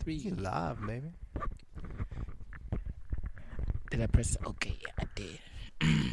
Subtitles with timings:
[0.00, 0.32] three.
[0.36, 1.12] live, baby.
[3.90, 4.36] Did I press?
[4.46, 5.38] Okay, I did.
[5.82, 6.12] I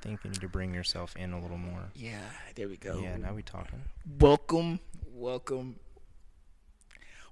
[0.00, 1.90] think you need to bring yourself in a little more.
[1.94, 2.20] Yeah,
[2.54, 3.00] there we go.
[3.00, 3.82] Yeah, now we talking.
[4.18, 4.80] welcome,
[5.12, 5.76] welcome,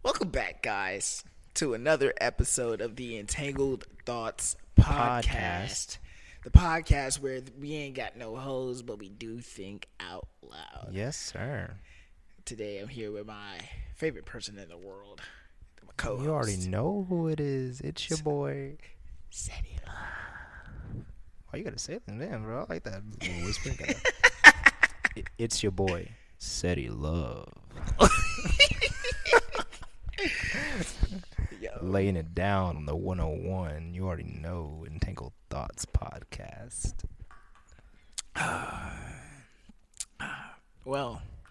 [0.03, 1.25] welcome back, guys,
[1.55, 5.25] to another episode of the Entangled Thoughts podcast.
[5.25, 5.99] Podcast.
[6.45, 10.89] The podcast where we ain't got no hoes, but we do think out loud.
[10.91, 11.77] Yes, sir.
[12.45, 13.59] Today, I'm here with my
[13.95, 15.21] favorite person in the world,
[15.87, 16.25] my co-host.
[16.25, 17.81] You already know who it is.
[17.81, 18.77] It's your boy.
[19.31, 21.05] Sadie Love.
[21.51, 22.67] Why you gotta say it then, bro?
[22.69, 23.03] I like that
[23.45, 23.79] whispering.
[25.15, 26.09] It- it's your boy,
[26.39, 27.53] Seti Love.
[31.83, 33.93] Laying it down on the 101.
[33.93, 36.95] You already know Entangled Thoughts podcast.
[40.21, 40.25] Uh,
[40.87, 41.42] well, yeah,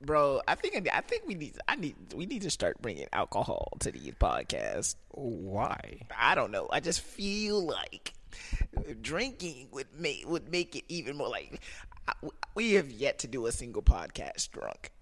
[0.00, 3.72] bro, I think I think we need I need we need to start bringing alcohol
[3.80, 4.96] to these podcasts.
[5.10, 6.06] Why?
[6.16, 6.68] I don't know.
[6.70, 8.14] I just feel like
[9.00, 11.60] drinking would make would make it even more like
[12.54, 14.92] we have yet to do a single podcast drunk.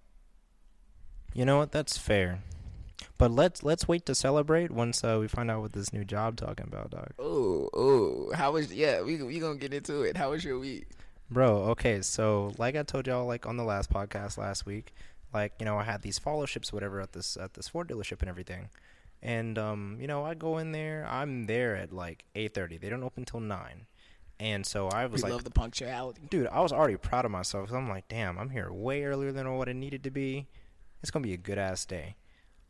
[1.33, 1.72] You know what?
[1.72, 2.40] That's fair.
[3.18, 6.36] But let's let's wait to celebrate once uh, we find out what this new job
[6.36, 7.11] talking about, dog.
[7.18, 9.02] Oh, oh, how was yeah?
[9.02, 10.16] We we gonna get into it.
[10.16, 10.86] How was your week?
[11.30, 14.92] Bro, okay, so like I told y'all like on the last podcast last week,
[15.33, 18.28] like, you know, I had these fellowships whatever at this at this Ford dealership and
[18.28, 18.69] everything.
[19.22, 22.80] And um, you know, I go in there, I'm there at like 8:30.
[22.80, 23.86] They don't open till 9.
[24.39, 26.22] And so I We was like love the punctuality.
[26.28, 27.72] dude, I was already proud of myself.
[27.72, 30.47] I'm like, damn, I'm here way earlier than what it needed to be.
[31.02, 32.17] It's gonna be a good ass day.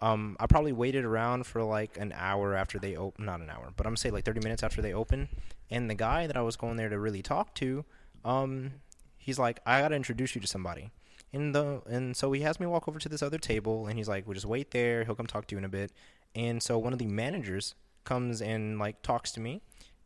[0.00, 3.72] Um, I probably waited around for like an hour after they open, not an hour,
[3.76, 5.28] but I'm gonna say like 30 minutes after they open.
[5.70, 7.84] And the guy that I was going there to really talk to,
[8.24, 8.72] um,
[9.16, 10.90] he's like, I gotta introduce you to somebody.
[11.32, 14.08] And the and so he has me walk over to this other table, and he's
[14.08, 15.04] like, "We'll just wait there.
[15.04, 15.90] He'll come talk to you in a bit."
[16.34, 19.60] And so one of the managers comes and like talks to me,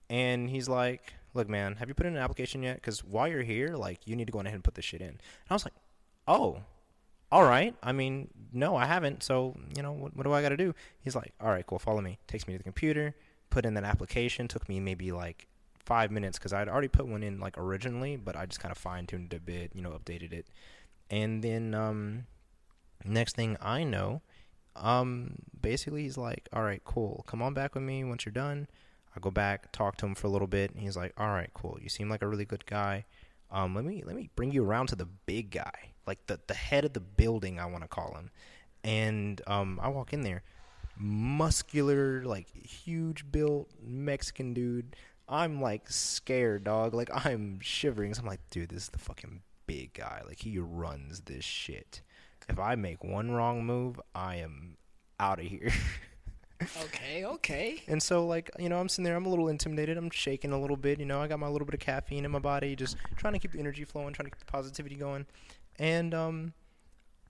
[0.08, 2.76] and he's like, "Look, man, have you put in an application yet?
[2.76, 5.08] Because while you're here, like, you need to go ahead and put this shit in."
[5.08, 5.20] And
[5.50, 5.74] I was like,
[6.26, 6.62] "Oh,
[7.30, 7.74] all right.
[7.82, 9.22] I mean, no, I haven't.
[9.22, 11.78] So you know, what, what do I got to do?" He's like, "All right, cool.
[11.78, 13.14] Follow me." Takes me to the computer,
[13.50, 14.48] put in that application.
[14.48, 15.46] Took me maybe like
[15.88, 18.76] five minutes because I'd already put one in like originally, but I just kind of
[18.76, 20.46] fine tuned it a bit, you know, updated it.
[21.10, 22.26] And then um,
[23.06, 24.20] next thing I know,
[24.76, 27.24] um, basically he's like, "All right, cool.
[27.26, 28.68] Come on back with me once you're done."
[29.16, 31.50] I go back, talk to him for a little bit, and he's like, "All right,
[31.54, 31.78] cool.
[31.80, 33.06] You seem like a really good guy.
[33.50, 36.54] Um, let me let me bring you around to the big guy, like the the
[36.54, 37.58] head of the building.
[37.58, 38.30] I want to call him."
[38.84, 40.42] And um, I walk in there,
[40.98, 44.94] muscular, like huge built Mexican dude.
[45.28, 46.94] I'm like scared, dog.
[46.94, 48.14] Like I'm shivering.
[48.14, 50.22] So I'm like, dude, this is the fucking big guy.
[50.26, 52.02] Like he runs this shit.
[52.48, 54.76] If I make one wrong move, I am
[55.20, 55.72] out of here.
[56.84, 57.82] Okay, okay.
[57.86, 59.14] and so, like, you know, I'm sitting there.
[59.14, 59.96] I'm a little intimidated.
[59.96, 60.98] I'm shaking a little bit.
[60.98, 63.38] You know, I got my little bit of caffeine in my body, just trying to
[63.38, 65.26] keep the energy flowing, trying to keep the positivity going.
[65.78, 66.52] And um,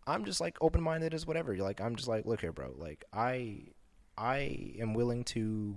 [0.07, 1.55] I'm just like open minded as whatever.
[1.59, 2.75] Like, I'm just like, look here, bro.
[2.79, 3.65] Like, I,
[4.17, 5.77] I am willing to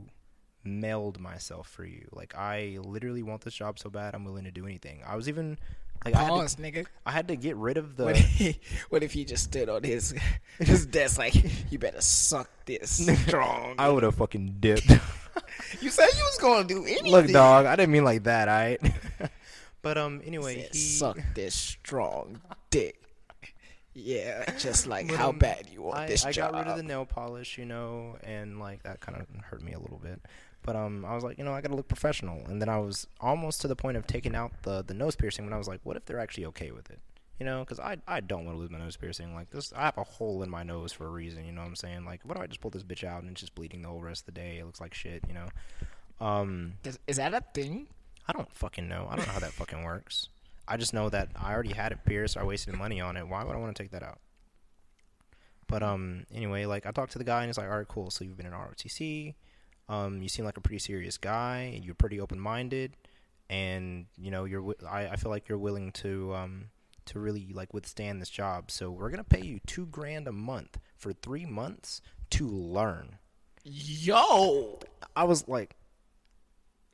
[0.63, 2.07] meld myself for you.
[2.11, 4.13] Like, I literally want this job so bad.
[4.15, 5.01] I'm willing to do anything.
[5.05, 5.57] I was even
[6.05, 6.85] like, I had, to, nigga.
[7.05, 8.05] I had to get rid of the.
[8.05, 8.57] What if,
[8.89, 10.15] what if he just stood on his
[10.59, 11.35] his desk like,
[11.71, 13.75] you better suck this strong?
[13.77, 14.89] I would have fucking dipped.
[15.81, 17.11] you said you was gonna do anything.
[17.11, 18.81] Look, dog, I didn't mean like that, alright?
[19.81, 22.97] but um, anyway, Said, he suck this strong dick.
[23.93, 26.53] Yeah, just like But, how bad you want I, this I job.
[26.53, 29.73] got rid of the nail polish, you know, and like that kind of hurt me
[29.73, 30.21] a little bit.
[30.63, 33.07] But um, I was like, you know, I gotta look professional, and then I was
[33.19, 35.79] almost to the point of taking out the the nose piercing when I was like,
[35.83, 36.99] what if they're actually okay with it?
[37.39, 39.33] You know, because I I don't want to lose my nose piercing.
[39.33, 41.45] Like this, I have a hole in my nose for a reason.
[41.45, 42.05] You know what I'm saying?
[42.05, 44.01] Like, what do I just pull this bitch out and it's just bleeding the whole
[44.01, 44.59] rest of the day?
[44.59, 45.23] It looks like shit.
[45.27, 45.47] You know.
[46.19, 47.87] Um, is, is that a thing?
[48.27, 49.07] I don't fucking know.
[49.09, 50.29] I don't know how that fucking works.
[50.67, 52.37] I just know that I already had it pierced.
[52.37, 53.27] I wasted money on it.
[53.27, 54.19] Why would I want to take that out?
[55.67, 58.11] But um, anyway, like I talked to the guy and he's like, "All right, cool.
[58.11, 59.33] So you've been in ROTC.
[59.91, 61.77] Um, you seem like a pretty serious guy.
[61.83, 62.95] You're pretty open-minded,
[63.49, 64.73] and you know you're.
[64.89, 66.69] I, I feel like you're willing to um
[67.07, 68.71] to really like withstand this job.
[68.71, 72.01] So we're gonna pay you two grand a month for three months
[72.31, 73.17] to learn."
[73.65, 74.79] Yo,
[75.13, 75.75] I was like,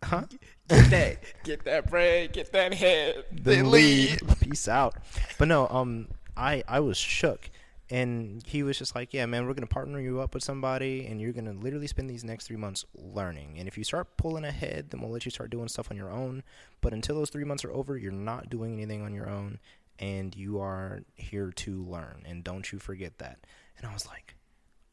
[0.03, 0.23] "Huh?"
[0.67, 4.19] get that, get that bread, get that head, then leave.
[4.41, 4.95] Peace out.
[5.37, 7.51] But no, um, I I was shook,
[7.89, 11.21] and he was just like, "Yeah, man, we're gonna partner you up with somebody, and
[11.21, 13.55] you're gonna literally spend these next three months learning.
[13.57, 16.11] And if you start pulling ahead, then we'll let you start doing stuff on your
[16.11, 16.43] own.
[16.81, 19.59] But until those three months are over, you're not doing anything on your own."
[19.99, 23.39] and you are here to learn, and don't you forget that."
[23.79, 24.35] And I was like,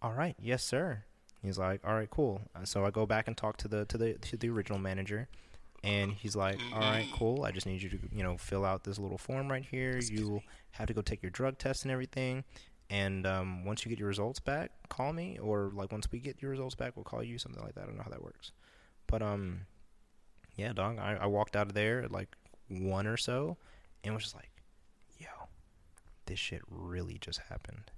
[0.01, 1.05] "All right, yes, sir."
[1.43, 3.99] He's like, "All right, cool." Uh, So I go back and talk to the to
[3.99, 5.29] the to the original manager,
[5.83, 7.45] and he's like, "All right, cool.
[7.45, 9.99] I just need you to you know fill out this little form right here.
[9.99, 10.41] You
[10.71, 12.45] have to go take your drug test and everything."
[12.91, 16.41] And um, once you get your results back, call me, or like once we get
[16.43, 17.83] your results back, we'll call you, something like that.
[17.85, 18.53] I don't know how that works,
[19.07, 19.61] but um,
[20.57, 20.99] yeah, dog.
[20.99, 22.37] I, I walked out of there at like
[22.69, 23.57] one or so,
[24.05, 24.51] and was just like,
[25.19, 25.27] yo,
[26.27, 27.91] this shit really just happened.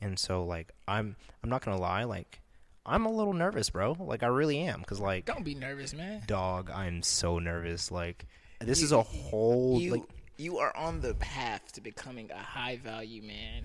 [0.00, 2.40] And so like I'm I'm not gonna lie, like
[2.84, 3.96] I'm a little nervous, bro.
[3.98, 6.22] Like I really am, cause like Don't be nervous, man.
[6.26, 7.90] dog, I'm so nervous.
[7.90, 8.26] Like
[8.60, 10.02] this You- is a whole You like
[10.36, 13.64] you are on the path to becoming a high value man.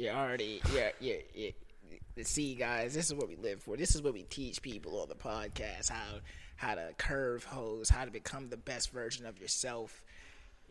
[0.00, 1.52] You're already you're you're, you're
[2.22, 3.76] See, guys, this is what we live for.
[3.76, 6.20] This is what we teach people on the podcast how
[6.56, 10.02] how to curve hoes, how to become the best version of yourself.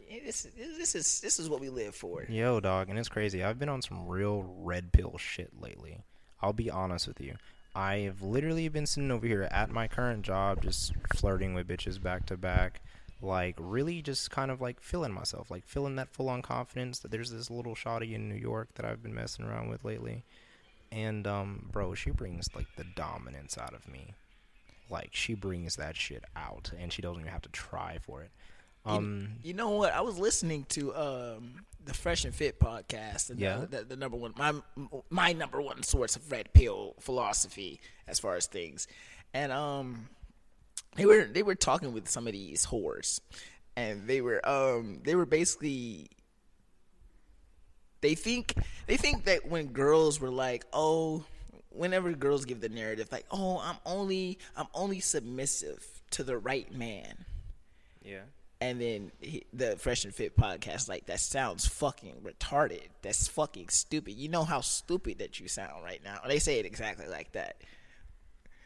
[0.09, 2.23] Yeah, This this is this is what we live for.
[2.27, 3.43] Yo, dog, and it's crazy.
[3.43, 5.99] I've been on some real red pill shit lately.
[6.41, 7.35] I'll be honest with you.
[7.75, 12.25] I've literally been sitting over here at my current job, just flirting with bitches back
[12.27, 12.81] to back,
[13.21, 17.11] like really just kind of like feeling myself, like feeling that full on confidence that
[17.11, 20.23] there's this little shawty in New York that I've been messing around with lately.
[20.91, 24.13] And um, bro, she brings like the dominance out of me.
[24.89, 28.31] Like she brings that shit out, and she doesn't even have to try for it.
[28.85, 29.93] Um, You know what?
[29.93, 33.57] I was listening to um, the Fresh and Fit podcast, and Yeah.
[33.59, 34.53] the, the, the number one, my
[35.11, 38.87] my number one source of red pill philosophy as far as things,
[39.33, 40.07] and um,
[40.95, 43.19] they were they were talking with some of these whores,
[43.75, 46.09] and they were um they were basically
[48.01, 48.55] they think
[48.87, 51.23] they think that when girls were like, oh,
[51.69, 56.73] whenever girls give the narrative like, oh, I'm only I'm only submissive to the right
[56.73, 57.25] man.
[58.03, 58.21] yeah.
[58.61, 62.89] And then he, the Fresh and Fit podcast, like that sounds fucking retarded.
[63.01, 64.15] That's fucking stupid.
[64.15, 66.17] You know how stupid that you sound right now.
[66.27, 67.55] They say it exactly like that.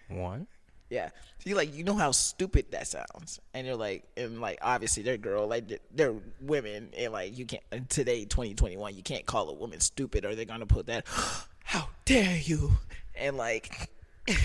[0.09, 0.47] One.
[0.89, 1.09] Yeah.
[1.39, 5.03] So you like you know how stupid that sounds, and you're like, and like obviously
[5.03, 9.25] they're girl, like they're, they're women, and like you can't and today 2021 you can't
[9.25, 11.05] call a woman stupid, or they're gonna put that,
[11.63, 12.71] how dare you,
[13.15, 13.89] and like,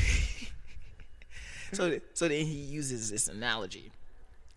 [1.73, 3.93] so so then he uses this analogy.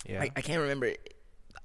[0.08, 0.22] Yeah.
[0.22, 0.94] I, I can't remember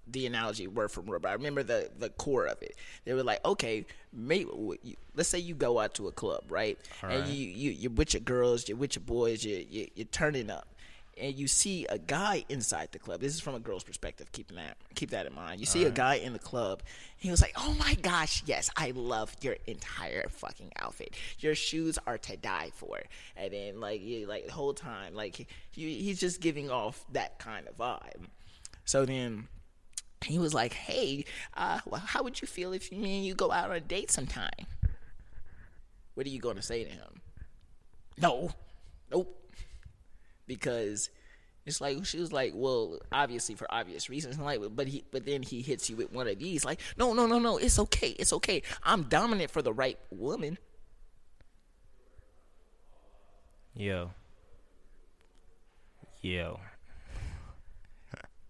[0.07, 2.77] the analogy word from word, but I remember the the core of it.
[3.05, 4.51] They were like, okay, maybe
[5.15, 6.79] let's say you go out to a club, right?
[7.03, 10.51] and you you you're with your girls, you're with your boys, you you you're turning
[10.51, 10.67] up,
[11.19, 13.21] and you see a guy inside the club.
[13.21, 14.31] This is from a girl's perspective.
[14.33, 15.61] Keep that keep that in mind.
[15.61, 16.83] You see a guy in the club.
[17.17, 21.15] He was like, "Oh my gosh, yes, I love your entire fucking outfit.
[21.41, 23.01] Your shoes are to die for."
[23.37, 25.37] And then like you like the whole time, like
[25.71, 28.27] he, he's just giving off that kind of vibe.
[28.85, 29.49] So then
[30.25, 31.25] he was like, "Hey,
[31.55, 34.11] uh, well, how would you feel if me and you go out on a date
[34.11, 34.67] sometime?"
[36.15, 37.21] What are you going to say to him?
[38.19, 38.51] No,
[39.11, 39.39] nope.
[40.47, 41.11] Because
[41.67, 44.39] it's like she was like, well, obviously for obvious reasons.
[44.39, 47.27] Like, but he, but then he hits you with one of these, like, no, no,
[47.27, 48.63] no, no, it's okay, it's okay.
[48.83, 50.57] I'm dominant for the right woman.
[53.75, 54.13] Yo.
[56.23, 56.61] Yo.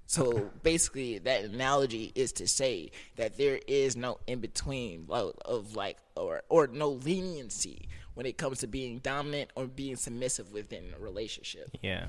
[0.07, 5.99] So basically, that analogy is to say that there is no in between of, like
[6.17, 11.03] or or no leniency when it comes to being dominant or being submissive within a
[11.03, 11.71] relationship.
[11.83, 12.07] Yeah.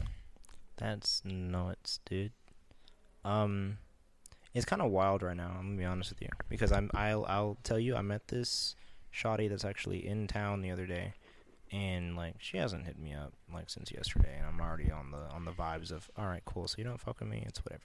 [0.77, 2.31] That's nuts, dude.
[3.25, 3.79] Um
[4.53, 7.25] it's kind of wild right now, I'm to be honest with you, because I'm I'll
[7.25, 8.75] I'll tell you I met this
[9.13, 11.13] shawty that's actually in town the other day
[11.71, 15.17] and like she hasn't hit me up like since yesterday and I'm already on the
[15.33, 16.67] on the vibes of all right, cool.
[16.67, 17.83] So you don't fuck with me, it's whatever.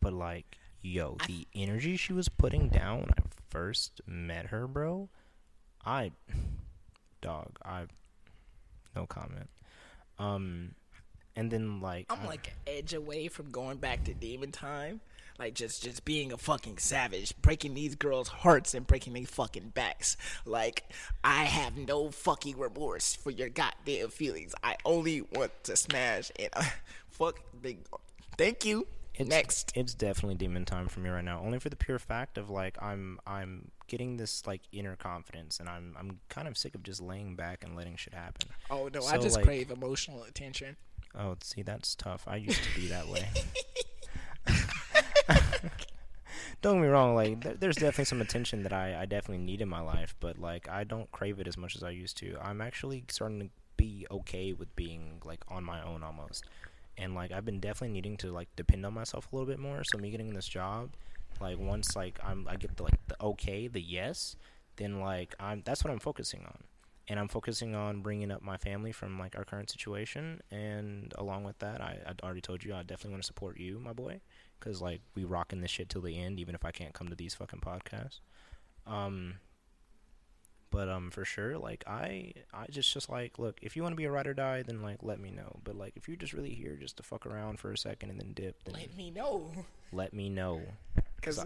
[0.00, 5.08] But like yo, the energy she was putting down when I first met her, bro,
[5.84, 6.12] I
[7.20, 7.86] dog, I
[8.94, 9.48] no comment.
[10.18, 10.74] Um
[11.36, 15.00] and then like I'm I- like an edge away from going back to demon time.
[15.38, 19.68] Like just just being a fucking savage, breaking these girls' hearts and breaking their fucking
[19.70, 20.16] backs.
[20.44, 20.84] Like
[21.22, 24.54] I have no fucking remorse for your goddamn feelings.
[24.64, 26.64] I only want to smash and uh,
[27.10, 27.40] fuck.
[27.62, 27.78] Big,
[28.36, 28.86] thank you.
[29.14, 29.72] It's, Next.
[29.74, 31.40] it's definitely demon time for me right now.
[31.44, 35.68] Only for the pure fact of like I'm I'm getting this like inner confidence, and
[35.68, 38.48] I'm I'm kind of sick of just laying back and letting shit happen.
[38.70, 40.76] Oh no, I just like- crave emotional attention.
[41.18, 42.24] Oh, see, that's tough.
[42.28, 43.26] I used to be that way.
[46.62, 47.14] don't get me wrong.
[47.14, 50.38] Like, there, there's definitely some attention that I, I definitely need in my life, but
[50.38, 52.36] like, I don't crave it as much as I used to.
[52.42, 56.44] I'm actually starting to be okay with being like on my own almost,
[56.96, 59.82] and like, I've been definitely needing to like depend on myself a little bit more.
[59.84, 60.90] So me getting this job
[61.40, 64.36] Like once like I'm I get the like the okay, the yes,
[64.76, 66.64] then like I'm that's what I'm focusing on.
[67.10, 71.44] And I'm focusing on bringing up my family from like our current situation, and along
[71.44, 74.20] with that, I, I already told you I definitely want to support you, my boy,
[74.58, 77.14] because like we rocking this shit till the end, even if I can't come to
[77.16, 78.20] these fucking podcasts.
[78.86, 79.34] Um,
[80.70, 83.58] but um, for sure, like I, I just just like look.
[83.62, 85.60] If you want to be a ride or die, then like let me know.
[85.64, 88.20] But like if you're just really here just to fuck around for a second and
[88.20, 89.50] then dip, then Let me know.
[89.92, 90.60] let me know.
[91.16, 91.38] Because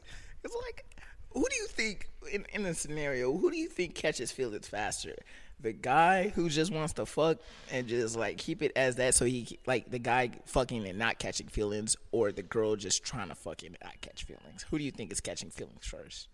[0.44, 0.84] it's like,
[1.30, 3.36] who do you think in in a scenario?
[3.36, 5.14] Who do you think catches feelings faster?
[5.62, 7.38] The guy who just wants to fuck
[7.70, 11.18] and just like keep it as that, so he like the guy fucking and not
[11.20, 14.66] catching feelings, or the girl just trying to fuck and not catch feelings.
[14.70, 16.28] Who do you think is catching feelings first?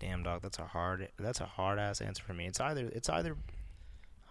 [0.00, 2.46] Damn dog, that's a hard that's a hard ass answer for me.
[2.46, 3.36] It's either it's either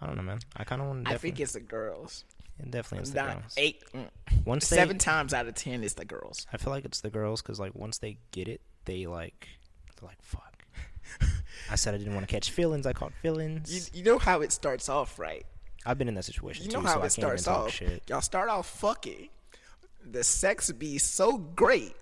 [0.00, 0.38] I don't know, man.
[0.56, 1.12] I kind of want to.
[1.12, 2.24] I think it's the girls.
[2.58, 3.54] it definitely is the Not girls.
[3.56, 4.08] eight, mm,
[4.44, 6.46] Once they, seven times out of ten, it's the girls.
[6.52, 9.48] I feel like it's the girls because like once they get it, they like
[10.00, 10.64] they're like fuck.
[11.70, 12.86] I said I didn't want to catch feelings.
[12.86, 13.90] I caught feelings.
[13.94, 15.44] You, you know how it starts off, right?
[15.86, 17.70] I've been in that situation You too, how so I it starts talk off.
[17.72, 18.02] shit.
[18.08, 19.28] Y'all start off fucking.
[20.10, 21.94] The sex be so great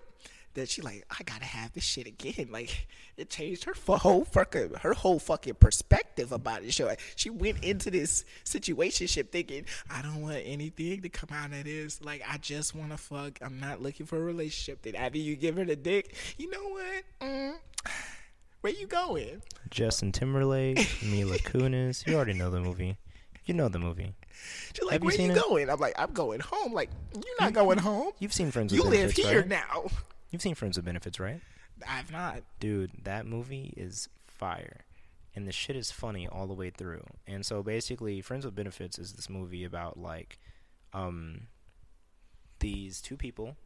[0.55, 2.49] that she like, I gotta have this shit again.
[2.51, 2.87] Like
[3.17, 6.73] it changed her fu- whole fucking her whole fucking perspective about it.
[6.73, 11.53] She, like, she went into this situationship thinking, I don't want anything to come out
[11.53, 12.03] of this.
[12.03, 13.39] Like I just want to fuck.
[13.43, 14.83] I'm not looking for a relationship.
[14.83, 17.05] Then after you give her the dick, you know what?
[17.21, 17.55] Mm,
[18.67, 19.43] where you going?
[19.71, 22.05] Justin Timberlake, Mila Kunis.
[22.05, 22.97] You already know the movie.
[23.45, 24.13] You know the movie.
[24.75, 25.41] She's like, Have you where you, it?
[25.49, 25.71] going?
[25.71, 26.73] I'm like, I'm going home.
[26.73, 28.11] Like, you're not going home.
[28.19, 29.49] You've seen Friends You with live Benefits, here right?
[29.49, 29.87] now.
[30.33, 31.41] You've seen Friends with Benefits, right?
[31.89, 32.43] I've not.
[32.59, 34.85] Dude, that movie is fire.
[35.37, 37.05] And the shit is funny all the way through.
[37.25, 40.41] And so basically, Friends with Benefits is this movie about like
[40.93, 41.43] um
[42.59, 43.57] these two people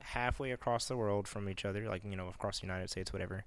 [0.00, 3.44] halfway across the world from each other, like, you know, across the United States, whatever.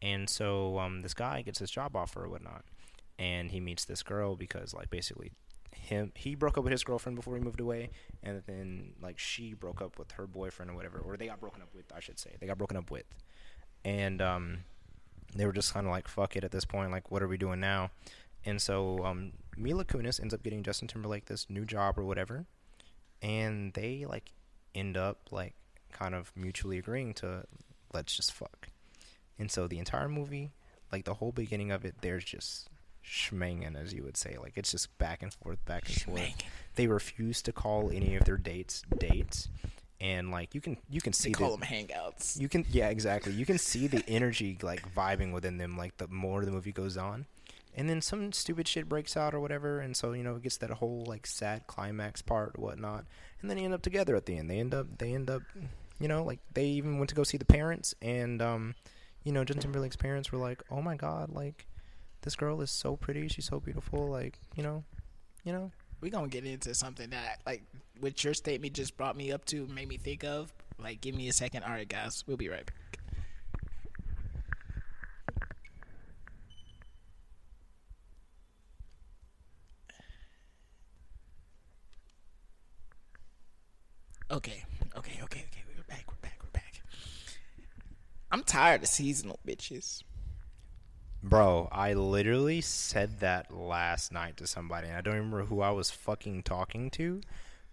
[0.00, 2.64] And so um this guy gets this job offer or whatnot.
[3.18, 5.32] And he meets this girl because like basically
[5.72, 7.90] him he broke up with his girlfriend before he moved away
[8.22, 11.62] and then like she broke up with her boyfriend or whatever or they got broken
[11.62, 12.36] up with I should say.
[12.40, 13.06] They got broken up with.
[13.84, 14.58] And um
[15.34, 17.36] they were just kind of like fuck it at this point like what are we
[17.36, 17.90] doing now
[18.44, 22.46] and so um mila kunis ends up getting justin timberlake this new job or whatever
[23.22, 24.32] and they like
[24.74, 25.54] end up like
[25.92, 27.44] kind of mutually agreeing to
[27.92, 28.68] let's just fuck
[29.38, 30.50] and so the entire movie
[30.92, 32.68] like the whole beginning of it there's just
[33.04, 36.34] schmanging as you would say like it's just back and forth back and forth
[36.74, 39.48] they refuse to call any of their dates dates
[40.00, 42.40] and like you can you can see They call the, them hangouts.
[42.40, 43.32] you can yeah, exactly.
[43.32, 46.96] You can see the energy like vibing within them like the more the movie goes
[46.96, 47.26] on.
[47.74, 50.56] And then some stupid shit breaks out or whatever, and so you know it gets
[50.58, 53.04] that whole like sad climax part or whatnot,
[53.40, 54.50] and then they end up together at the end.
[54.50, 55.42] They end up they end up,
[56.00, 58.74] you know, like they even went to go see the parents, and um,
[59.28, 61.66] you know, Justin Timberlake's parents were like, "Oh my god, like
[62.22, 64.84] this girl is so pretty, she's so beautiful, like you know,
[65.44, 65.70] you know."
[66.00, 67.62] We're gonna get into something that, like,
[68.00, 70.50] what your statement just brought me up to, made me think of.
[70.78, 71.64] Like, give me a second.
[71.64, 73.00] All right, guys, we'll be right back.
[84.30, 84.64] Okay,
[84.96, 85.44] okay, okay, okay.
[85.76, 86.04] We're back.
[86.08, 86.38] We're back.
[86.42, 86.80] We're back.
[88.30, 90.02] I'm tired of seasonal bitches.
[91.22, 95.70] Bro, I literally said that last night to somebody, and I don't remember who I
[95.70, 97.20] was fucking talking to,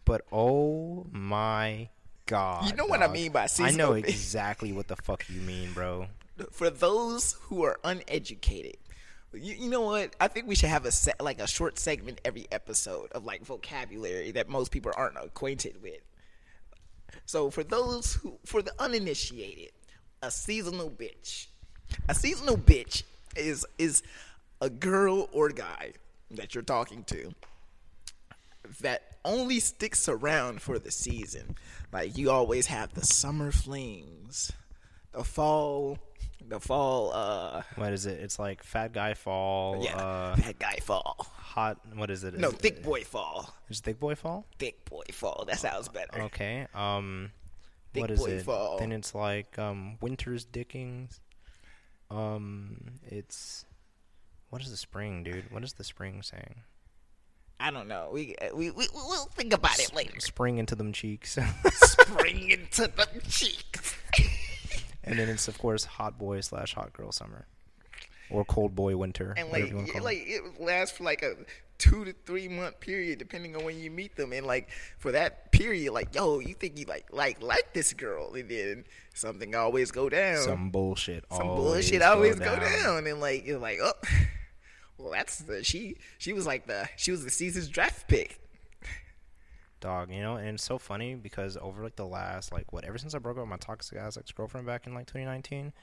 [0.04, 1.90] but oh my
[2.26, 2.68] god.
[2.70, 4.10] You know what I mean by seasonal I know bitch.
[4.10, 6.08] exactly what the fuck you mean, bro.
[6.52, 8.78] for those who are uneducated,
[9.34, 10.16] you, you know what?
[10.20, 13.44] I think we should have a se- like a short segment every episode of like
[13.46, 16.02] vocabulary that most people aren't acquainted with.
[17.26, 19.72] So for those who, for the uninitiated,
[20.26, 21.48] a seasonal bitch,
[22.10, 23.04] a seasonal bitch
[23.36, 24.02] is is
[24.62, 25.94] a girl or guy
[26.32, 27.34] that you're talking to
[28.82, 31.56] that only sticks around for the season.
[31.92, 34.52] Like you always have the summer flings,
[35.12, 36.00] the fall,
[36.48, 37.12] the fall.
[37.14, 38.20] Uh, What is it?
[38.20, 39.84] It's like fat guy fall.
[39.84, 41.28] yeah, Uh, that guy fall.
[41.38, 41.78] hot.
[41.96, 42.34] What is it?
[42.36, 43.54] No, Is it- thick boy fall.
[43.70, 44.46] Is thick boy fall?
[44.58, 45.46] Thick boy fall.
[45.48, 46.24] That sounds better.
[46.24, 46.68] Okay.
[46.74, 47.32] Um,
[47.96, 48.44] Thick what is it?
[48.44, 48.78] fall.
[48.78, 51.20] Then it's like um, winter's dickings.
[52.12, 53.66] Um, it's
[54.50, 55.52] what is the spring, dude?
[55.52, 56.62] What is the spring saying?
[57.60, 58.10] I don't know.
[58.12, 60.20] We we we we'll think about it later.
[60.20, 61.38] Spring into them cheeks.
[61.72, 63.96] Spring into the cheeks.
[65.04, 67.48] and then it's of course hot boy slash hot girl summer.
[68.30, 71.36] or cold boy winter, and like it, like it lasts for like a
[71.78, 75.52] two to three month period depending on when you meet them and like for that
[75.52, 79.92] period like yo you think you like like like this girl and then something always
[79.92, 80.38] go down.
[80.44, 81.26] Some bullshit.
[81.32, 82.84] some always bullshit go always go down.
[82.84, 83.08] down.
[83.08, 83.94] and like you're like oh
[84.98, 88.40] well that's the she she was like the she was the season's draft pick
[89.82, 92.98] dog you know and it's so funny because over like the last like what ever
[92.98, 95.74] since i broke up with my toxic ass ex-girlfriend back in like 2019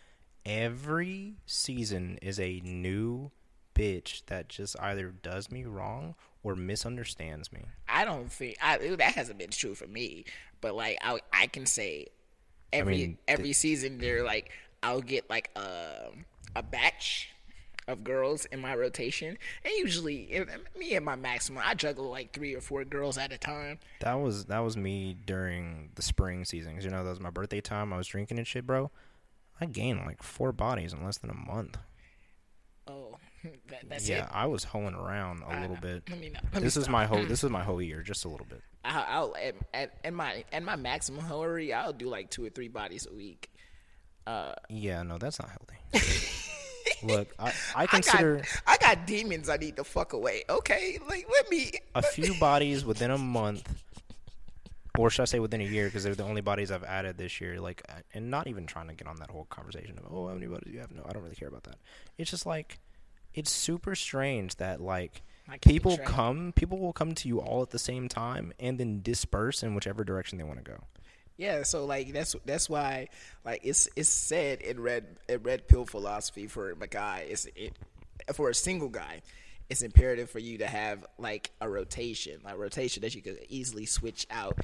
[0.46, 3.30] every season is a new
[3.74, 7.62] bitch that just either does me wrong or misunderstands me.
[7.88, 10.24] I don't think I that hasn't been true for me,
[10.60, 12.08] but like I I can say
[12.72, 14.50] every mean, every season they're like
[14.82, 16.10] I'll get like a
[16.56, 17.28] a batch
[17.88, 22.10] of girls in my rotation, and usually eh, eh, me and my maximum I juggle
[22.10, 23.78] like three or four girls at a time.
[24.00, 27.30] that was that was me during the spring season, cause you know that was my
[27.30, 28.90] birthday time i was drinking and shit bro.
[29.60, 31.78] I gained like four bodies in less than a month
[33.68, 34.30] that, that's yeah it.
[34.32, 36.40] i was hoeing around a little bit Let me know.
[36.44, 36.92] Let me this is stop.
[36.92, 39.92] my whole this is my whole year just a little bit I, I'll at, at,
[40.04, 43.48] at my at my maximum however I'll do like two or three bodies a week.
[44.26, 46.08] Uh, yeah no that's not healthy
[47.02, 50.42] look i, I I consider got I got demons I need to fuck away.
[50.48, 51.72] Okay, like let me.
[51.94, 53.82] a few bodies within a month,
[54.98, 55.86] or should I say within a year?
[55.86, 57.60] Because they're the only bodies I've added this year.
[57.60, 57.82] Like,
[58.14, 60.64] and not even trying to get on that whole conversation of oh, how many bodies
[60.66, 60.92] do you have?
[60.92, 61.76] No, I don't really care about that.
[62.18, 62.78] It's just like,
[63.34, 65.22] it's super strange that like
[65.60, 69.62] people come, people will come to you all at the same time and then disperse
[69.62, 70.78] in whichever direction they want to go.
[71.36, 73.08] Yeah, so like that's that's why
[73.44, 77.74] like it's it's said in red in red pill philosophy for a guy it's it,
[78.34, 79.22] for a single guy
[79.68, 83.86] it's imperative for you to have like a rotation like rotation that you could easily
[83.86, 84.58] switch out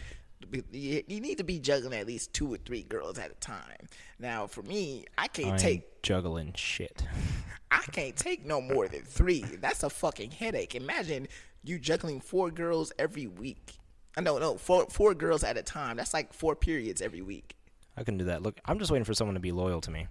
[0.70, 4.46] you need to be juggling at least two or three girls at a time now
[4.46, 7.04] for me i can't I'm take juggling shit.
[7.70, 9.42] I can't take no more than three.
[9.42, 10.74] That's a fucking headache.
[10.74, 11.28] Imagine
[11.62, 13.74] you juggling four girls every week.
[14.16, 15.96] Uh, I don't know, no, four four girls at a time.
[15.96, 17.56] That's like four periods every week.
[17.96, 18.42] I can do that.
[18.42, 20.06] Look, I'm just waiting for someone to be loyal to me.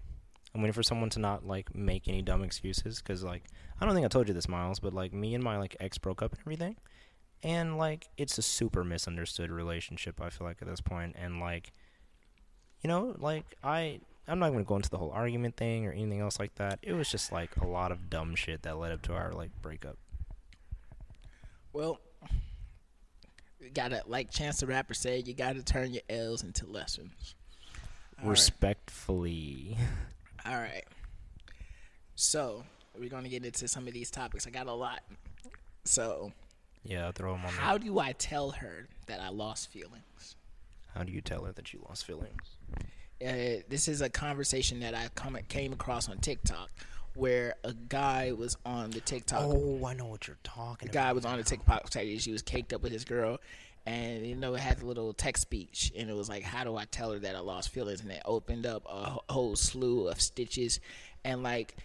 [0.53, 3.43] I'm waiting for someone to not like make any dumb excuses because like
[3.81, 5.97] I don't think I told you this, Miles, but like me and my like ex
[5.97, 6.75] broke up and everything,
[7.43, 10.21] and like it's a super misunderstood relationship.
[10.21, 11.71] I feel like at this point, and like
[12.81, 16.19] you know, like I I'm not gonna go into the whole argument thing or anything
[16.19, 16.79] else like that.
[16.81, 19.51] It was just like a lot of dumb shit that led up to our like
[19.61, 19.97] breakup.
[21.73, 21.99] Well,
[23.59, 27.35] you gotta like Chance the Rapper said, you gotta turn your L's into lessons.
[28.19, 28.31] All right.
[28.31, 29.77] Respectfully,
[30.45, 30.85] All right.
[32.15, 32.63] So
[32.99, 34.47] we're gonna get into some of these topics.
[34.47, 35.01] I got a lot.
[35.85, 36.33] So
[36.87, 37.51] yeah, throw them on.
[37.51, 37.61] there.
[37.61, 40.35] how do I tell her that I lost feelings?
[40.95, 42.57] How do you tell her that you lost feelings?
[43.25, 46.69] uh, this is a conversation that I come, came across on TikTok,
[47.15, 49.41] where a guy was on the TikTok.
[49.43, 51.91] Oh, I know what you're talking the guy was on the TikTok.
[51.91, 53.39] She was caked up with his girl,
[53.85, 56.75] and you know it had a little text speech, and it was like, "How do
[56.75, 60.21] I tell her that I lost feelings?" And it opened up a whole slew of
[60.21, 60.79] stitches,
[61.23, 61.75] and like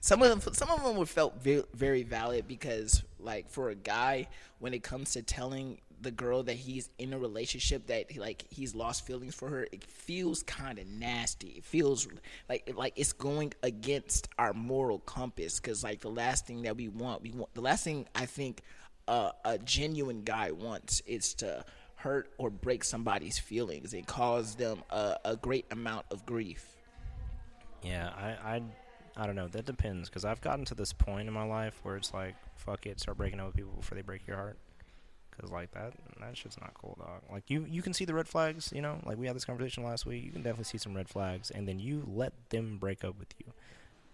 [0.00, 3.74] some of them, some of them were felt ve- very valid because, like, for a
[3.74, 4.28] guy,
[4.58, 8.74] when it comes to telling the girl that he's in a relationship that like he's
[8.74, 11.48] lost feelings for her, it feels kind of nasty.
[11.56, 12.06] It feels
[12.48, 16.88] like like it's going against our moral compass because like the last thing that we
[16.88, 18.62] want, we want the last thing I think
[19.08, 21.64] uh, a genuine guy wants is to
[21.96, 26.76] hurt or break somebody's feelings and cause them a, a great amount of grief.
[27.82, 28.62] Yeah, I, I,
[29.16, 29.48] I don't know.
[29.48, 32.86] That depends because I've gotten to this point in my life where it's like, fuck
[32.86, 34.58] it, start breaking up with people before they break your heart.
[35.38, 37.20] Cause like that, that shit's not cool, dog.
[37.30, 38.72] Like you, you can see the red flags.
[38.74, 40.24] You know, like we had this conversation last week.
[40.24, 43.34] You can definitely see some red flags, and then you let them break up with
[43.38, 43.52] you.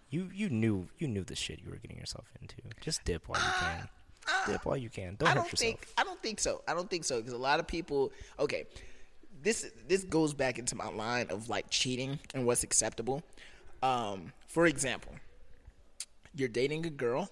[0.09, 2.57] You, you knew, you knew the shit you were getting yourself into.
[2.81, 3.87] Just dip while you can.
[4.47, 5.15] Dip while you can.
[5.15, 5.59] Don't I don't yourself.
[5.59, 6.61] think I don't think so.
[6.67, 8.11] I don't think so because a lot of people.
[8.39, 8.65] Okay,
[9.41, 13.23] this this goes back into my line of like cheating and what's acceptable.
[13.83, 15.13] Um, for example,
[16.33, 17.29] you're dating a girl,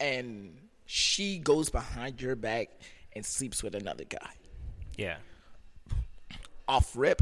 [0.00, 2.70] and she goes behind your back
[3.14, 4.30] and sleeps with another guy.
[4.96, 5.16] yeah,
[6.66, 7.20] Off rip,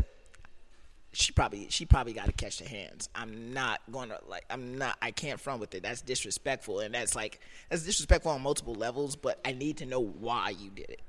[1.12, 3.08] she probably she probably got to catch the hands.
[3.14, 5.82] I'm not gonna like I'm not I can't front with it.
[5.82, 9.16] That's disrespectful and that's like that's disrespectful on multiple levels.
[9.16, 11.00] But I need to know why you did it.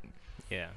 [0.49, 0.69] yeah,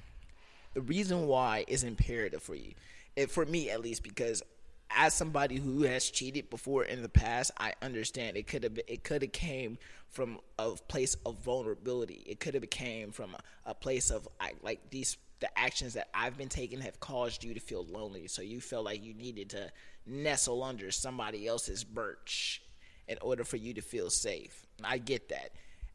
[0.75, 2.75] the reason why is imperative for you,
[3.17, 4.43] it, for me at least, because
[4.91, 9.05] as somebody who has cheated before in the past, I understand it could have it
[9.05, 12.23] could have came from a place of vulnerability.
[12.27, 16.09] It could have came from a, a place of I, like these the actions that
[16.15, 19.51] I've been taking have caused you to feel lonely, so you felt like you needed
[19.51, 19.71] to
[20.07, 22.63] nestle under somebody else's birch
[23.09, 24.65] in order for you to feel safe.
[24.83, 25.51] I get that.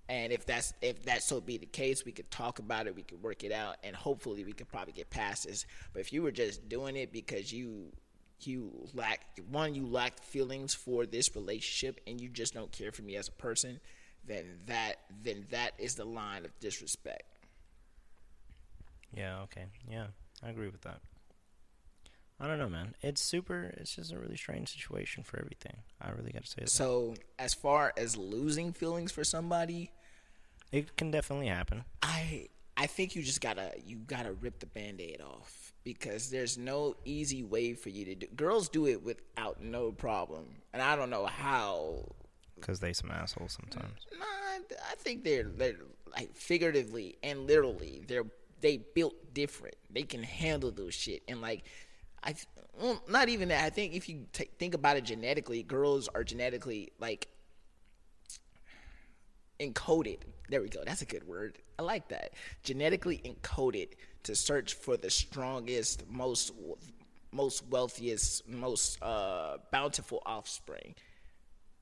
[0.10, 3.04] And if that's if that so be the case, we could talk about it, we
[3.04, 5.66] could work it out, and hopefully we could probably get past this.
[5.94, 7.92] But if you were just doing it because you
[8.48, 13.02] you lack one, you lacked feelings for this relationship, and you just don't care for
[13.02, 13.80] me as a person,
[14.26, 17.24] then that then that is the line of disrespect.
[19.16, 19.66] Yeah, okay.
[19.90, 20.08] Yeah,
[20.44, 21.00] I agree with that.
[22.40, 22.96] I don't know, man.
[23.02, 23.74] It's super.
[23.78, 25.78] It's just a really strange situation for everything.
[26.02, 26.70] I really got to say that.
[26.70, 29.92] So, as far as losing feelings for somebody,
[30.72, 31.84] it can definitely happen.
[32.02, 36.96] I I think you just gotta you gotta rip the band-aid off because there's no
[37.06, 38.28] easy way for you to do.
[38.36, 42.06] Girls do it without no problem, and I don't know how.
[42.56, 44.06] Because they some assholes sometimes.
[44.18, 44.26] Nah,
[44.92, 45.78] I think they're they're
[46.14, 48.26] like figuratively and literally they're
[48.60, 49.76] they built different.
[49.90, 51.64] They can handle those shit and like
[52.24, 52.36] I
[52.80, 53.64] well, not even that.
[53.64, 57.28] I think if you t- think about it genetically, girls are genetically like
[59.60, 60.20] encoded.
[60.50, 60.84] There we go.
[60.86, 61.58] That's a good word.
[61.80, 62.32] I like that.
[62.64, 63.90] Genetically encoded
[64.24, 66.52] to search for the strongest, most
[67.32, 70.96] most wealthiest, most uh, bountiful offspring.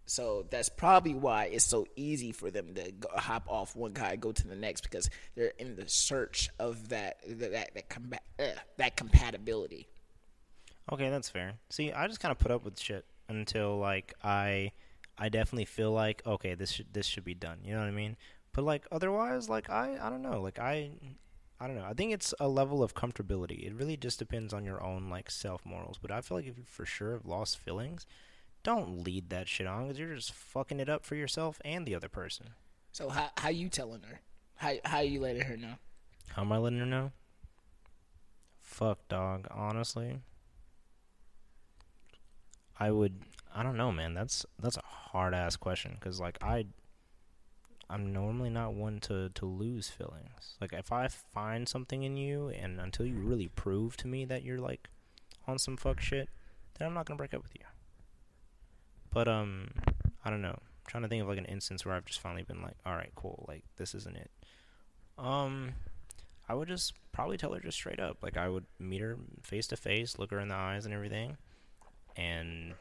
[0.06, 4.16] So that's probably why it's so easy for them to go, hop off one guy
[4.16, 8.44] go to the next because they're in the search of that that that uh,
[8.78, 9.88] that compatibility.
[10.92, 11.54] Okay, that's fair.
[11.70, 14.72] See, I just kind of put up with shit until like I
[15.16, 17.60] I definitely feel like okay, this should this should be done.
[17.64, 18.18] You know what I mean?
[18.54, 20.42] But like otherwise, like I I don't know.
[20.42, 20.90] Like I
[21.60, 21.86] I don't know.
[21.86, 23.66] I think it's a level of comfortability.
[23.66, 25.98] It really just depends on your own like self morals.
[26.02, 28.06] But I feel like if you for sure have lost feelings,
[28.64, 31.96] don't lead that shit on because you're just fucking it up for yourself and the
[31.96, 32.52] other person.
[32.92, 34.22] So how how you telling her?
[34.56, 35.76] How how you letting her know?
[36.34, 37.12] How am I letting her know?
[38.62, 39.48] Fuck, dog.
[39.52, 40.20] Honestly,
[42.80, 43.22] I would.
[43.54, 44.14] I don't know, man.
[44.14, 46.68] That's that's a hard ass question because like I,
[47.90, 50.58] I'm normally not one to to lose feelings.
[50.62, 54.44] Like if I find something in you, and until you really prove to me that
[54.44, 54.90] you're like
[55.48, 56.30] on some fuck shit,
[56.78, 57.66] then I'm not gonna break up with you.
[59.12, 59.72] But um,
[60.24, 60.60] I don't know.
[60.60, 62.94] I'm trying to think of like an instance where I've just finally been like, all
[62.94, 64.30] right, cool, like this isn't it.
[65.18, 65.74] Um,
[66.48, 68.18] I would just probably tell her just straight up.
[68.22, 71.38] Like I would meet her face to face, look her in the eyes and everything,
[72.16, 72.74] and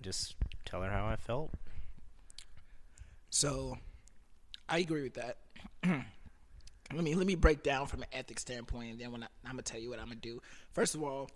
[0.00, 1.50] just tell her how I felt.
[3.30, 3.78] So,
[4.68, 5.36] I agree with that.
[6.94, 9.52] let me let me break down from an ethics standpoint, and then when I, I'm
[9.52, 10.40] gonna tell you what I'm gonna do.
[10.72, 11.30] First of all,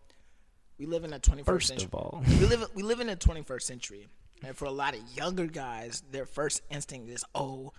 [0.79, 1.87] we live in a 21st First century.
[1.87, 4.09] of all, we live we live in a 21st century,
[4.45, 7.73] and for a lot of younger guys, their first instinct is, "Oh,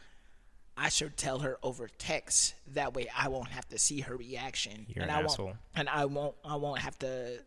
[0.75, 2.55] I should tell her over text.
[2.73, 5.45] That way, I won't have to see her reaction, You're and an I asshole.
[5.47, 7.39] won't, and I won't, I won't have to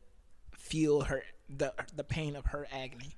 [0.56, 3.14] feel her the the pain of her agony."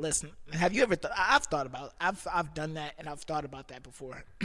[0.00, 0.96] Listen, have you ever?
[0.96, 1.12] thought?
[1.16, 1.92] I've thought about.
[2.00, 4.24] I've I've done that, and I've thought about that before.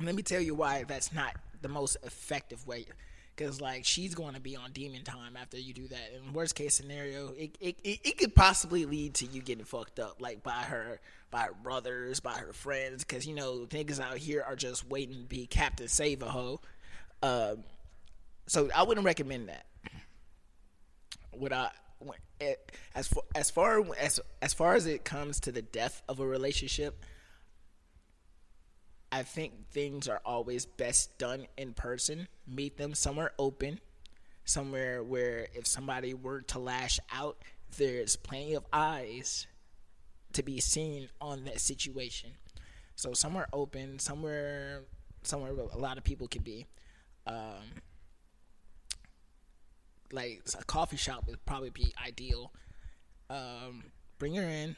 [0.00, 2.86] Let me tell you why that's not the most effective way.
[3.34, 6.12] Because like she's going to be on demon time after you do that.
[6.14, 10.00] And worst case scenario, it, it, it, it could possibly lead to you getting fucked
[10.00, 13.04] up, like by her by her brothers, by her friends.
[13.04, 16.60] Because you know niggas out here are just waiting to be Captain Save a hoe.
[17.22, 17.64] Um,
[18.46, 19.66] so I wouldn't recommend that.
[21.34, 21.70] Would I?
[22.40, 26.20] It- As far as far as as far as it comes to the death of
[26.20, 27.04] a relationship,
[29.12, 32.28] I think things are always best done in person.
[32.46, 33.80] Meet them somewhere open,
[34.44, 37.42] somewhere where if somebody were to lash out,
[37.76, 39.46] there's plenty of eyes
[40.32, 42.32] to be seen on that situation.
[42.94, 44.84] So somewhere open, somewhere
[45.22, 46.66] somewhere where a lot of people could be.
[47.26, 47.82] Um,
[50.12, 52.52] like a coffee shop would probably be ideal.
[53.28, 53.84] Um,
[54.18, 54.76] bring her in.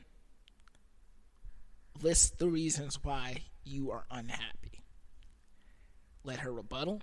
[2.02, 4.82] List the reasons why you are unhappy.
[6.24, 7.02] Let her rebuttal.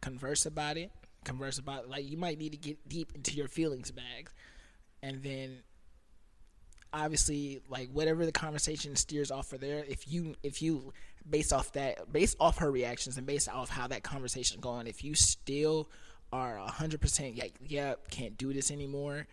[0.00, 0.90] Converse about it.
[1.24, 4.32] Converse about like you might need to get deep into your feelings bags,
[5.02, 5.58] and then
[6.92, 10.92] obviously like whatever the conversation steers off for there if you if you
[11.28, 15.04] based off that based off her reactions and based off how that conversation going if
[15.04, 15.90] you still
[16.36, 19.26] are 100% like yeah can't do this anymore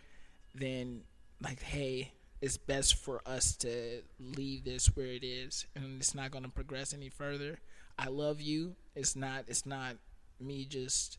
[0.54, 1.02] then
[1.42, 4.02] like hey it's best for us to
[4.38, 7.58] leave this where it is and it's not going to progress any further
[7.98, 9.96] i love you it's not it's not
[10.40, 11.18] me just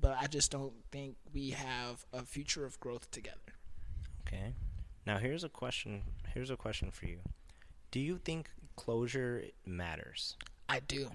[0.00, 3.38] but i just don't think we have a future of growth together
[4.26, 4.54] Okay.
[5.06, 6.02] Now here's a question.
[6.32, 7.18] Here's a question for you.
[7.90, 10.36] Do you think closure matters?
[10.68, 11.10] i do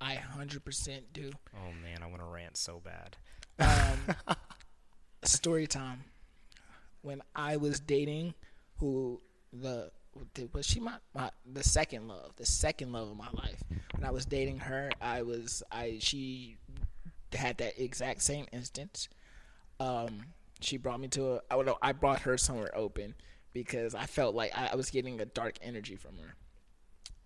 [0.00, 3.16] i 100% do Oh man, I want to rant so bad.
[3.58, 4.36] um,
[5.24, 6.04] story time.
[7.02, 8.34] when I was dating,
[8.78, 9.20] who
[9.52, 9.90] the
[10.52, 13.62] was she my, my the second love, the second love of my life.
[13.94, 16.56] When I was dating her, I was I she
[17.32, 19.08] had that exact same instance.
[19.80, 20.26] Um,
[20.60, 23.14] she brought me to a I don't know I brought her somewhere open
[23.52, 26.34] because I felt like I, I was getting a dark energy from her.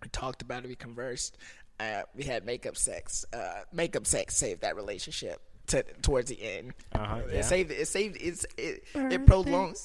[0.01, 1.37] We talked about it, we conversed,
[1.83, 3.25] uh, we had makeup sex.
[3.33, 6.73] Uh, makeup sex saved that relationship to towards the end.
[6.93, 7.39] Uh-huh, yeah.
[7.39, 9.77] It saved it saved it's it it prolonged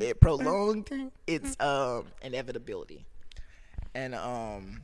[0.00, 0.90] it prolonged
[1.26, 3.04] its um inevitability,
[3.94, 4.82] and um.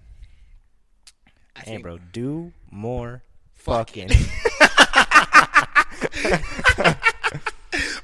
[1.57, 3.23] I Hey, bro, do more
[3.53, 4.09] Fuck fucking.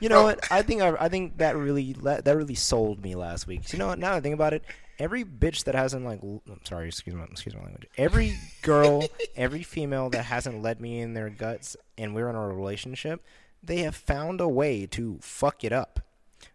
[0.00, 0.50] you know what?
[0.50, 3.72] I think I, I think that really that that really sold me last week.
[3.72, 3.98] You know what?
[3.98, 4.64] Now that I think about it,
[4.98, 7.86] every bitch that hasn't like, l- I'm sorry, excuse my excuse my language.
[7.96, 9.04] Every girl,
[9.36, 13.24] every female that hasn't let me in their guts, and we're in a relationship,
[13.62, 16.00] they have found a way to fuck it up.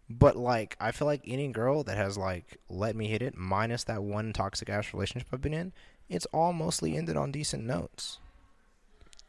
[0.09, 3.83] But like, I feel like any girl that has like let me hit it, minus
[3.85, 5.73] that one toxic ass relationship I've been in,
[6.09, 8.19] it's all mostly ended on decent notes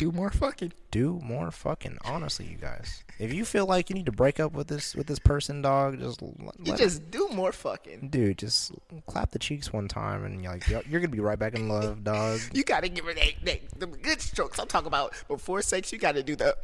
[0.02, 0.72] do more fucking.
[0.90, 4.52] do more fucking honestly you guys if you feel like you need to break up
[4.52, 8.08] with this with this person dog just let just do more fucking.
[8.08, 8.72] dude just
[9.06, 11.68] clap the cheeks one time and you're like you're, you're gonna be right back in
[11.68, 14.58] love dog You gotta give her that, that the good strokes.
[14.58, 15.92] I'm talking about before sex.
[15.92, 16.56] You gotta do the.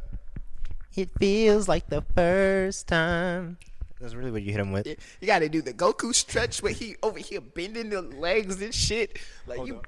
[0.95, 3.57] it feels like the first time
[4.01, 6.95] that's really what you hit him with You gotta do the Goku stretch where he
[7.03, 9.17] over here bending the legs and shit.
[9.47, 9.81] Like you.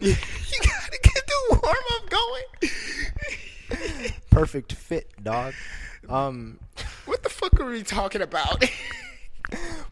[0.00, 0.14] You
[0.62, 2.72] gotta get the warm up going.
[4.30, 5.52] perfect fit dog
[6.08, 6.58] um
[7.04, 8.64] what the fuck are we talking about?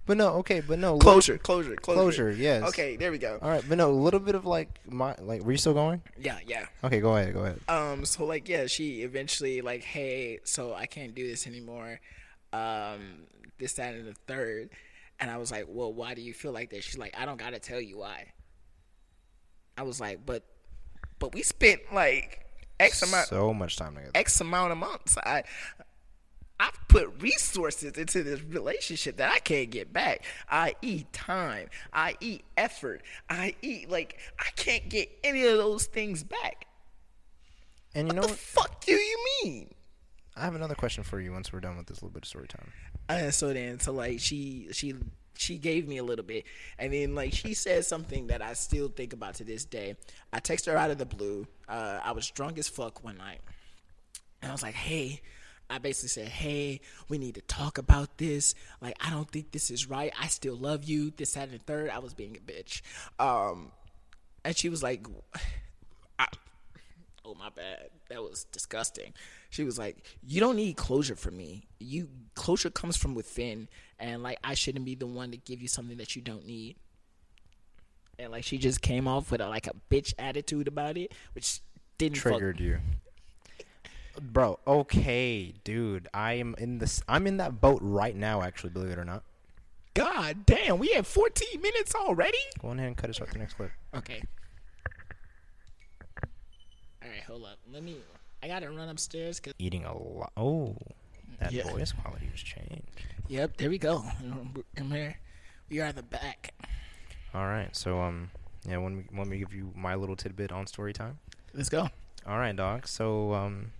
[0.06, 2.00] but no okay but no closure, closure, closure.
[2.00, 2.62] Closure, yes.
[2.68, 3.38] Okay, there we go.
[3.42, 6.00] all right but no a little bit of like my like were you still going
[6.18, 6.66] Yeah, yeah.
[6.84, 10.86] okay go ahead go ahead Um, so like, yeah, she eventually like, hey, so I
[10.86, 12.00] can't do this anymore.
[12.52, 13.24] Um,
[13.58, 14.70] this, that, and the third.
[15.18, 16.84] And I was like, well, why do you feel like that?
[16.84, 18.32] She's like, I don't gotta tell you why.
[19.76, 20.42] I was like, but,
[21.18, 22.44] but we spent like
[22.80, 25.16] X amount, so much time together X amount of months.
[25.18, 25.42] I,
[26.58, 30.24] I've put resources into this relationship that I can't get back.
[30.50, 31.68] I.e., time.
[31.92, 33.02] I.e., effort.
[33.28, 36.66] I.e., like I can't get any of those things back.
[37.94, 39.70] and you know What the what fuck do you mean?
[40.38, 42.46] i have another question for you once we're done with this little bit of story
[42.46, 42.70] time
[43.08, 44.94] And so then, so like she she
[45.38, 46.44] she gave me a little bit,
[46.78, 49.96] and then like she said something that I still think about to this day.
[50.32, 51.46] I text her out of the blue.
[51.68, 53.40] Uh, I was drunk as fuck one night,
[54.42, 55.20] and I was like, "Hey."
[55.68, 58.54] I basically said, "Hey, we need to talk about this.
[58.80, 60.12] Like, I don't think this is right.
[60.16, 61.10] I still love you.
[61.10, 61.90] This, that, and third.
[61.90, 62.82] I was being a bitch."
[63.18, 63.72] Um,
[64.44, 65.04] and she was like,
[67.24, 67.90] "Oh my bad.
[68.10, 69.12] That was disgusting."
[69.50, 71.66] She was like, "You don't need closure from me.
[71.80, 73.68] You closure comes from within,
[73.98, 76.76] and like I shouldn't be the one to give you something that you don't need."
[78.18, 81.60] And like she just came off with a, like a bitch attitude about it, which
[81.98, 82.78] didn't fuck- triggered you
[84.32, 88.88] bro okay dude i am in this i'm in that boat right now actually believe
[88.90, 89.22] it or not
[89.92, 92.38] God damn, we have 14 minutes already.
[92.62, 94.22] go on ahead and cut us off the next clip Okay.
[97.02, 97.58] All right, hold up.
[97.72, 97.96] Let me.
[98.42, 99.40] I gotta run upstairs.
[99.40, 100.76] Cause eating a lot oh
[101.40, 101.70] that Yeah.
[101.70, 104.04] voice quality was changed yep, there we go.
[104.76, 105.16] And we're
[105.70, 106.54] we are the back.
[107.34, 108.30] all right so um
[108.68, 111.18] yeah when we when we give you my little tidbit on story time
[111.52, 111.88] Let's go.
[112.26, 113.72] all right dog so um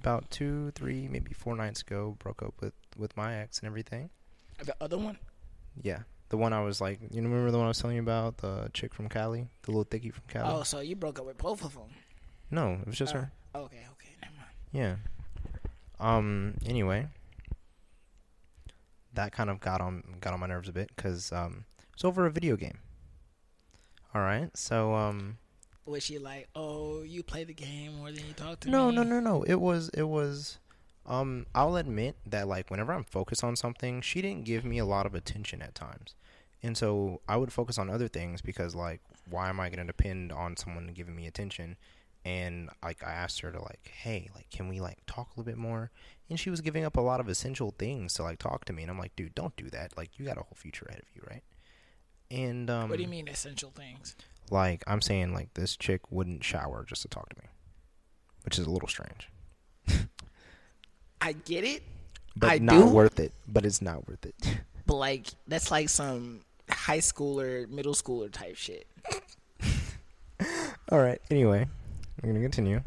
[0.00, 4.08] about two three maybe four nights ago broke up with with my ex and everything
[4.64, 5.18] The other one.
[5.82, 8.38] yeah the one i was like you remember the one i was telling you about
[8.38, 11.36] the chick from cali the little thickie from cali Oh, so you broke up with
[11.38, 11.90] both of them?
[12.50, 14.48] no it was just her Okay, okay, never mind.
[14.72, 14.96] Yeah.
[16.00, 16.54] Um.
[16.66, 17.06] Anyway,
[19.18, 22.24] that kind of got on got on my nerves a bit because um, it's over
[22.24, 22.78] a video game.
[24.14, 24.48] All right.
[24.56, 25.38] So um.
[25.86, 28.96] Was she like, "Oh, you play the game more than you talk to No, me"?
[28.96, 29.38] no, no, no.
[29.38, 29.42] No.
[29.42, 30.58] It was it was.
[31.04, 31.46] Um.
[31.54, 35.04] I'll admit that like whenever I'm focused on something, she didn't give me a lot
[35.04, 36.14] of attention at times,
[36.62, 39.92] and so I would focus on other things because like why am I going to
[39.92, 41.76] depend on someone giving me attention?
[42.28, 45.50] And like I asked her to like, hey, like can we like talk a little
[45.50, 45.90] bit more?
[46.28, 48.82] And she was giving up a lot of essential things to like talk to me,
[48.82, 49.96] and I'm like, dude, don't do that.
[49.96, 51.42] Like you got a whole future ahead of you, right?
[52.30, 54.14] And um, What do you mean essential things?
[54.50, 57.48] like I'm saying, like this chick wouldn't shower just to talk to me,
[58.44, 59.30] which is a little strange,
[61.20, 61.82] I get it,
[62.36, 62.88] but I not do.
[62.88, 63.32] worth it.
[63.46, 64.34] But it's not worth it.
[64.86, 68.86] but like that's like some high schooler, middle schooler type shit.
[70.90, 71.20] All right.
[71.30, 71.66] Anyway,
[72.22, 72.80] I'm gonna continue.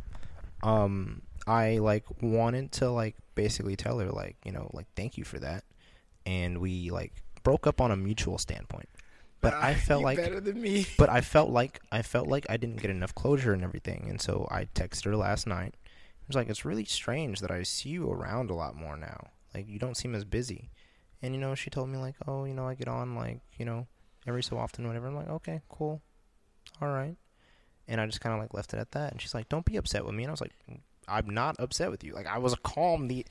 [0.63, 5.23] Um, I like wanted to like basically tell her like you know like thank you
[5.23, 5.63] for that,
[6.25, 7.13] and we like
[7.43, 8.89] broke up on a mutual standpoint.
[9.41, 10.85] But I Ah, felt like better than me.
[10.97, 14.21] but I felt like I felt like I didn't get enough closure and everything, and
[14.21, 15.75] so I texted her last night.
[15.83, 19.29] I was like, "It's really strange that I see you around a lot more now.
[19.53, 20.69] Like you don't seem as busy."
[21.23, 23.65] And you know, she told me like, "Oh, you know, I get on like you
[23.65, 23.87] know
[24.27, 26.01] every so often, whatever." I'm like, "Okay, cool,
[26.81, 27.15] all right."
[27.91, 29.11] And I just kind of like left it at that.
[29.11, 30.53] And she's like, "Don't be upset with me." And I was like,
[31.07, 32.13] "I'm not upset with you.
[32.13, 33.25] Like I was calm the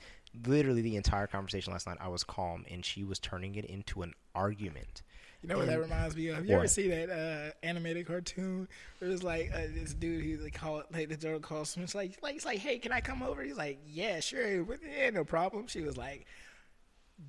[0.45, 1.97] literally the entire conversation last night.
[1.99, 5.01] I was calm, and she was turning it into an argument."
[5.41, 6.35] You know what that reminds me of?
[6.35, 6.69] Have you ever What?
[6.69, 8.67] seen that uh, animated cartoon
[8.99, 11.81] where it's like uh, this dude he like call like the girl calls him.
[11.83, 13.41] It's like like it's like, hey, can I come over?
[13.41, 15.65] He's like, yeah, sure, yeah, no problem.
[15.65, 16.27] She was like,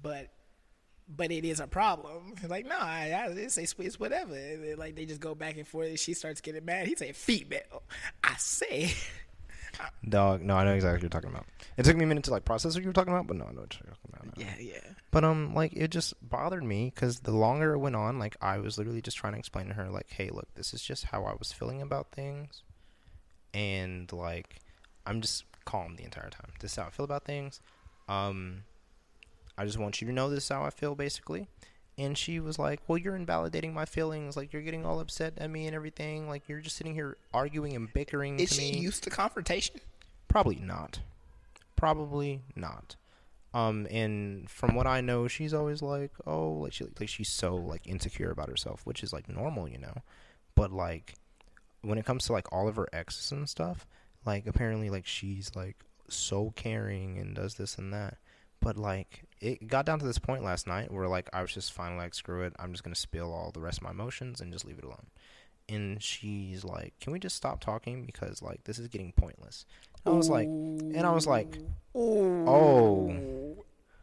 [0.02, 0.28] but
[1.16, 2.34] but it is a problem.
[2.48, 4.34] Like, no, I, I it's, it's, whatever.
[4.34, 5.88] And then, like they just go back and forth.
[5.88, 6.86] And she starts getting mad.
[6.86, 7.82] He say, female.
[8.22, 8.92] I say.
[10.08, 11.46] Dog, no, I know exactly what you're talking about.
[11.76, 13.44] It took me a minute to like process what you were talking about, but no,
[13.44, 14.26] I know what you're talking about.
[14.26, 14.44] now.
[14.44, 14.90] Yeah, yeah.
[15.10, 18.58] But um, like it just bothered me because the longer it went on, like I
[18.58, 21.24] was literally just trying to explain to her, like, hey, look, this is just how
[21.24, 22.62] I was feeling about things,
[23.54, 24.56] and like
[25.06, 26.50] I'm just calm the entire time.
[26.60, 27.60] This is how I feel about things.
[28.08, 28.64] Um,
[29.56, 31.48] I just want you to know this is how I feel, basically.
[31.98, 34.36] And she was like, "Well, you're invalidating my feelings.
[34.36, 36.28] Like you're getting all upset at me and everything.
[36.28, 39.76] Like you're just sitting here arguing and bickering Is she me." used to confrontation?
[40.28, 41.00] Probably not.
[41.76, 42.96] Probably not.
[43.54, 47.54] Um, and from what I know, she's always like, oh, like she like she's so
[47.54, 49.96] like insecure about herself, which is like normal, you know.
[50.54, 51.14] But like,
[51.82, 53.86] when it comes to like all of her exes and stuff,
[54.24, 55.76] like apparently like she's like
[56.08, 58.16] so caring and does this and that.
[58.60, 61.72] But like, it got down to this point last night where like I was just
[61.72, 64.52] finally like, screw it, I'm just gonna spill all the rest of my emotions and
[64.52, 65.06] just leave it alone.
[65.68, 69.66] And she's like, can we just stop talking because like this is getting pointless.
[70.04, 71.58] And I was like, and I was like,
[71.94, 73.12] oh,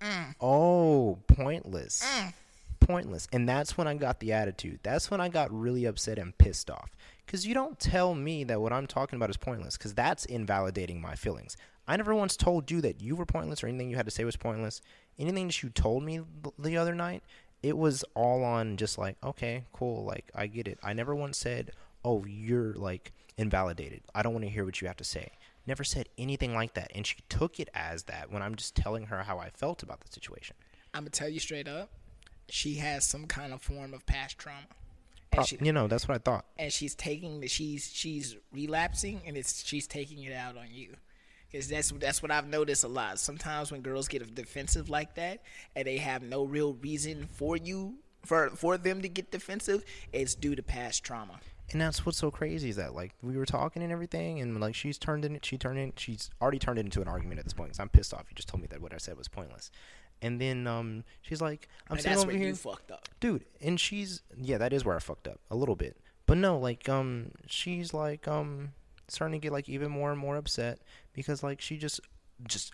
[0.02, 0.36] mm.
[0.42, 2.34] oh, pointless, mm.
[2.80, 3.28] pointless.
[3.32, 4.80] And that's when I got the attitude.
[4.84, 6.96] That's when I got really upset and pissed off.
[7.26, 11.00] Because you don't tell me that what I'm talking about is pointless, because that's invalidating
[11.00, 11.58] my feelings.
[11.88, 14.24] I never once told you that you were pointless or anything you had to say
[14.24, 14.80] was pointless.
[15.20, 16.22] Anything that you told me
[16.58, 17.22] the other night,
[17.62, 20.80] it was all on just like, okay, cool, like I get it.
[20.82, 21.72] I never once said,
[22.06, 24.02] oh, you're like invalidated.
[24.16, 25.32] I don't want to hear what you have to say.
[25.68, 26.92] Never said anything like that.
[26.96, 30.00] And she took it as that when I'm just telling her how I felt about
[30.02, 30.56] the situation.
[30.94, 31.90] I'm gonna tell you straight up.
[32.48, 34.66] She has some kind of form of past trauma,
[35.32, 36.46] and, she, you know, that's what I thought.
[36.58, 40.96] and she's taking the she's she's relapsing, and it's she's taking it out on you.
[41.52, 43.20] Because that's that's what I've noticed a lot.
[43.20, 45.42] Sometimes when girls get defensive like that,
[45.76, 49.84] and they have no real reason for you for for them to get defensive,
[50.14, 51.40] it's due to past trauma.
[51.72, 54.76] And that's what's so crazy is that like we were talking and everything, and like
[54.76, 57.54] she's turned in, she turned in, she's already turned it into an argument at this
[57.54, 57.72] point.
[57.72, 58.26] Cause I'm pissed off.
[58.30, 59.72] You just told me that what I said was pointless,
[60.22, 63.08] and then um she's like, I'm and sitting that's over where here, you fucked up.
[63.20, 66.58] dude, and she's yeah, that is where I fucked up a little bit, but no,
[66.58, 68.74] like um she's like um
[69.08, 70.80] starting to get like even more and more upset
[71.20, 72.00] because like she just
[72.48, 72.74] just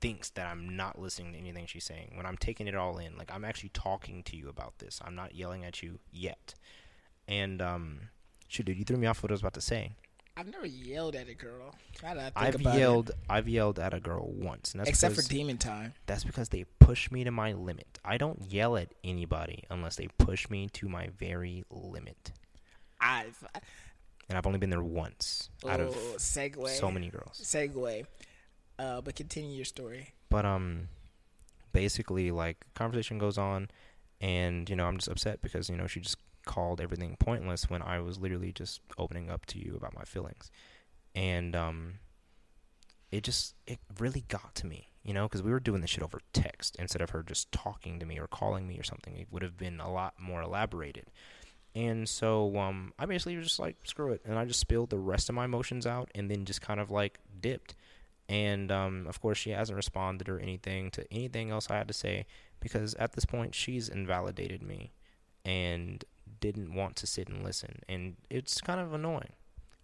[0.00, 3.16] thinks that I'm not listening to anything she's saying when I'm taking it all in.
[3.18, 5.00] Like I'm actually talking to you about this.
[5.04, 6.54] I'm not yelling at you yet.
[7.28, 8.00] And um
[8.48, 9.92] shoot, dude, you threw me off what I was about to say.
[10.36, 11.74] I've never yelled at a girl.
[12.02, 12.78] I think I've about it.
[12.78, 15.92] yelled I've yelled at a girl once, except for demon time.
[16.06, 17.98] that's because they push me to my limit.
[18.04, 22.32] I don't yell at anybody unless they push me to my very limit.
[23.00, 23.44] I've
[24.30, 26.68] And I've only been there once out of oh, segue.
[26.68, 27.40] so many girls.
[27.42, 28.06] segue.
[28.78, 30.14] Uh, but continue your story.
[30.28, 30.88] But um,
[31.72, 33.70] basically, like conversation goes on,
[34.20, 36.16] and you know I'm just upset because you know she just
[36.46, 40.52] called everything pointless when I was literally just opening up to you about my feelings,
[41.12, 41.94] and um,
[43.10, 46.04] it just it really got to me, you know, because we were doing this shit
[46.04, 49.16] over text instead of her just talking to me or calling me or something.
[49.16, 51.10] It would have been a lot more elaborated.
[51.74, 54.22] And so um, I basically was just like, screw it.
[54.24, 56.90] And I just spilled the rest of my emotions out and then just kind of
[56.90, 57.76] like dipped.
[58.28, 61.94] And um, of course, she hasn't responded or anything to anything else I had to
[61.94, 62.26] say
[62.60, 64.92] because at this point, she's invalidated me
[65.44, 66.04] and
[66.40, 67.80] didn't want to sit and listen.
[67.88, 69.32] And it's kind of annoying,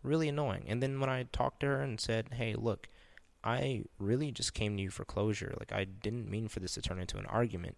[0.03, 0.65] really annoying.
[0.69, 2.89] And then when I talked to her and said, hey, look,
[3.43, 5.55] I really just came to you for closure.
[5.59, 7.77] Like, I didn't mean for this to turn into an argument.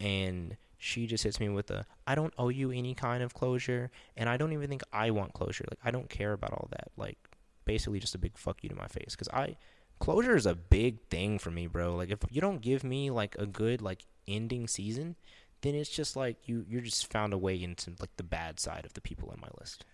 [0.00, 3.92] And she just hits me with a, I don't owe you any kind of closure.
[4.16, 5.64] And I don't even think I want closure.
[5.70, 6.90] Like, I don't care about all that.
[6.96, 7.18] Like,
[7.64, 9.14] basically just a big fuck you to my face.
[9.14, 9.56] Because I,
[10.00, 11.94] closure is a big thing for me, bro.
[11.94, 15.14] Like, if you don't give me, like, a good, like, ending season,
[15.60, 18.84] then it's just like you, you're just found a way into, like, the bad side
[18.84, 19.84] of the people on my list.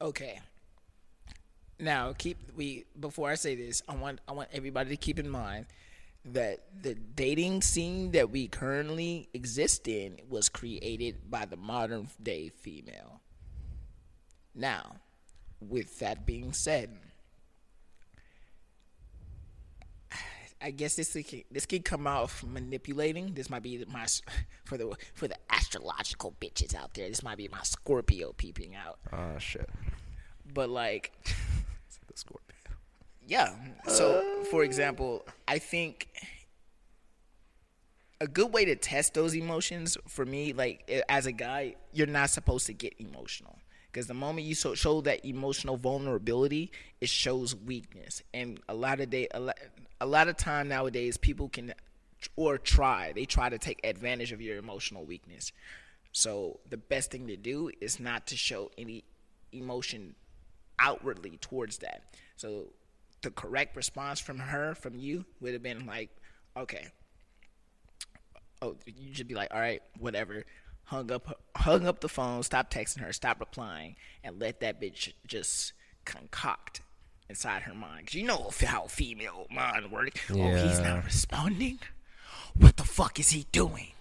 [0.00, 0.38] Okay.
[1.80, 5.30] Now keep we before I say this, I want I want everybody to keep in
[5.30, 5.64] mind
[6.24, 12.50] that the dating scene that we currently exist in was created by the modern day
[12.50, 13.20] female.
[14.54, 14.96] Now,
[15.60, 16.90] with that being said,
[20.62, 23.32] I guess this could, this could come out manipulating.
[23.32, 24.06] This might be my
[24.64, 27.08] for the for the astrological bitches out there.
[27.08, 28.98] This might be my Scorpio peeping out.
[29.12, 29.68] Oh shit.
[30.52, 32.49] But like, the Scorpio.
[33.30, 33.54] Yeah.
[33.86, 36.08] So, for example, I think
[38.20, 42.30] a good way to test those emotions for me, like as a guy, you're not
[42.30, 43.56] supposed to get emotional
[43.86, 48.20] because the moment you show that emotional vulnerability, it shows weakness.
[48.34, 49.58] And a lot of day, a lot,
[50.00, 51.72] a lot of time nowadays, people can
[52.34, 55.52] or try they try to take advantage of your emotional weakness.
[56.10, 59.04] So the best thing to do is not to show any
[59.52, 60.16] emotion
[60.80, 62.02] outwardly towards that.
[62.34, 62.72] So
[63.22, 66.10] the correct response from her, from you, would have been like,
[66.56, 66.88] okay.
[68.62, 70.44] Oh, you should be like, all right, whatever.
[70.84, 75.12] Hung up, hung up the phone, stop texting her, stop replying, and let that bitch
[75.26, 75.72] just
[76.04, 76.80] concoct
[77.28, 78.12] inside her mind.
[78.12, 80.20] You know how female mind works.
[80.28, 80.44] Yeah.
[80.44, 81.78] Oh, he's not responding.
[82.54, 83.92] What the fuck is he doing?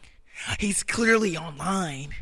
[0.60, 2.16] He's clearly online.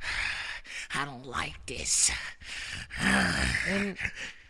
[0.94, 2.10] I don't like this.
[3.00, 3.96] and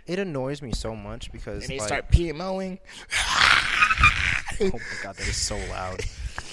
[0.06, 2.78] it annoys me so much because and they like, start PMOing.
[4.60, 6.00] oh my god, that is so loud.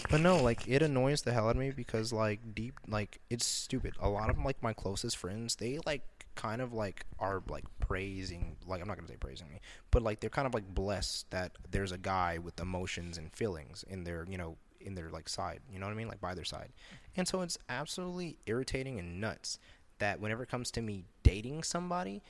[0.10, 3.46] But no, like it annoys the hell out of me because like deep, like it's
[3.46, 3.94] stupid.
[4.00, 6.04] A lot of like my closest friends, they like
[6.36, 10.20] kind of like are like praising, like I'm not gonna say praising me, but like
[10.20, 14.26] they're kind of like blessed that there's a guy with emotions and feelings in their,
[14.30, 15.60] you know, in their like side.
[15.72, 16.08] You know what I mean?
[16.08, 16.72] Like by their side.
[17.16, 19.60] And so it's absolutely irritating and nuts
[20.00, 22.22] that whenever it comes to me dating somebody,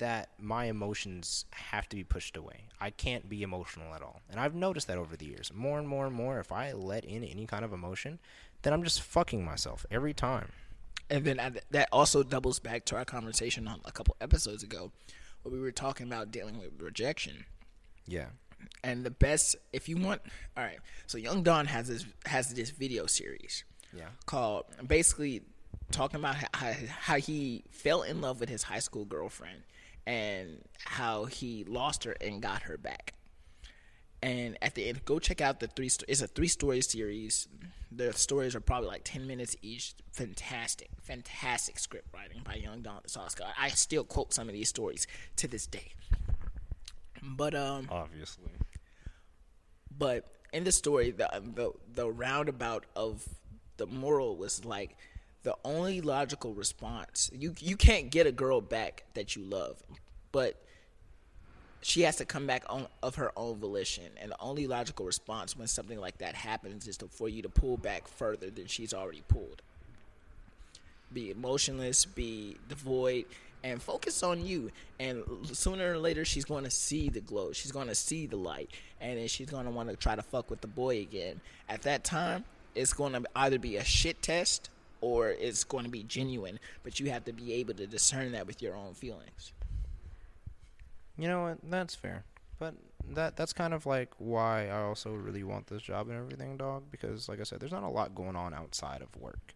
[0.00, 2.64] that my emotions have to be pushed away.
[2.80, 4.22] I can't be emotional at all.
[4.30, 5.52] And I've noticed that over the years.
[5.54, 8.18] More and more and more, if I let in any kind of emotion,
[8.62, 10.52] then I'm just fucking myself every time.
[11.10, 14.90] And then that also doubles back to our conversation on a couple episodes ago
[15.42, 17.44] where we were talking about dealing with rejection.
[18.06, 18.26] Yeah.
[18.82, 20.22] And the best, if you want,
[20.56, 20.78] all right.
[21.06, 23.64] So Young Don has this has this video series.
[23.94, 24.08] Yeah.
[24.24, 25.42] Called basically
[25.90, 29.62] talking about how, how he fell in love with his high school girlfriend
[30.10, 33.14] and how he lost her and got her back.
[34.20, 35.88] And at the end, go check out the three.
[36.08, 37.46] It's a three story series.
[37.92, 39.94] The stories are probably like ten minutes each.
[40.10, 43.52] Fantastic, fantastic script writing by young Don Soska.
[43.56, 45.06] I still quote some of these stories
[45.36, 45.92] to this day.
[47.22, 48.50] But um, obviously.
[49.96, 53.28] But in the story, the the the roundabout of
[53.76, 54.96] the moral was like
[55.42, 59.82] the only logical response you you can't get a girl back that you love,
[60.32, 60.56] but
[61.82, 65.56] she has to come back on of her own volition, and the only logical response
[65.56, 68.92] when something like that happens is to, for you to pull back further than she's
[68.92, 69.62] already pulled.
[71.12, 73.24] Be emotionless, be devoid,
[73.64, 74.70] and focus on you.
[74.98, 77.52] And sooner or later, she's going to see the glow.
[77.52, 78.70] She's going to see the light,
[79.00, 81.40] and then she's going to want to try to fuck with the boy again.
[81.68, 84.68] At that time, it's going to either be a shit test
[85.00, 86.58] or it's going to be genuine.
[86.82, 89.52] But you have to be able to discern that with your own feelings.
[91.16, 91.58] You know what?
[91.68, 92.24] That's fair.
[92.58, 92.74] But
[93.14, 96.84] that that's kind of like why I also really want this job and everything, dog.
[96.90, 99.54] Because like I said, there's not a lot going on outside of work,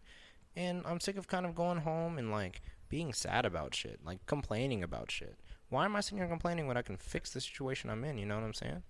[0.55, 4.25] and I'm sick of kind of going home and like being sad about shit, like
[4.25, 5.35] complaining about shit.
[5.69, 8.17] Why am I sitting here complaining when I can fix the situation I'm in?
[8.17, 8.83] You know what I'm saying?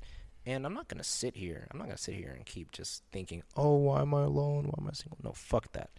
[0.46, 1.68] And I'm not gonna sit here.
[1.72, 4.66] I'm not gonna sit here and keep just thinking, "Oh, why am I alone?
[4.66, 5.90] Why am I single?" No, fuck that.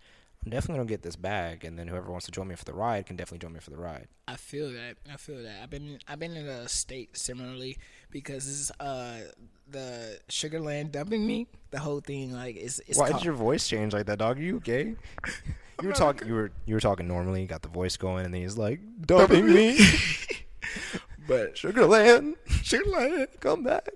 [0.47, 2.72] I'm definitely gonna get this bag, and then whoever wants to join me for the
[2.72, 4.07] ride can definitely join me for the ride.
[4.28, 4.94] I feel that.
[5.12, 5.57] I feel that.
[5.61, 7.78] I've been I've been in a state similarly
[8.12, 9.22] because this is uh
[9.68, 11.49] the Sugarland dumping me.
[11.72, 12.80] The whole thing like it's.
[12.86, 14.38] it's Why did your voice change like that, dog?
[14.38, 14.94] Are you gay?
[15.82, 16.28] you were talking.
[16.28, 17.42] You were you were talking normally.
[17.42, 19.76] You got the voice going, and then he's like dumping me.
[21.26, 23.88] but Sugarland, Sugarland, come back.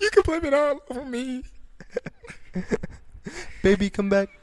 [0.00, 1.42] You can blame it all over me.
[3.64, 4.37] Baby, come back.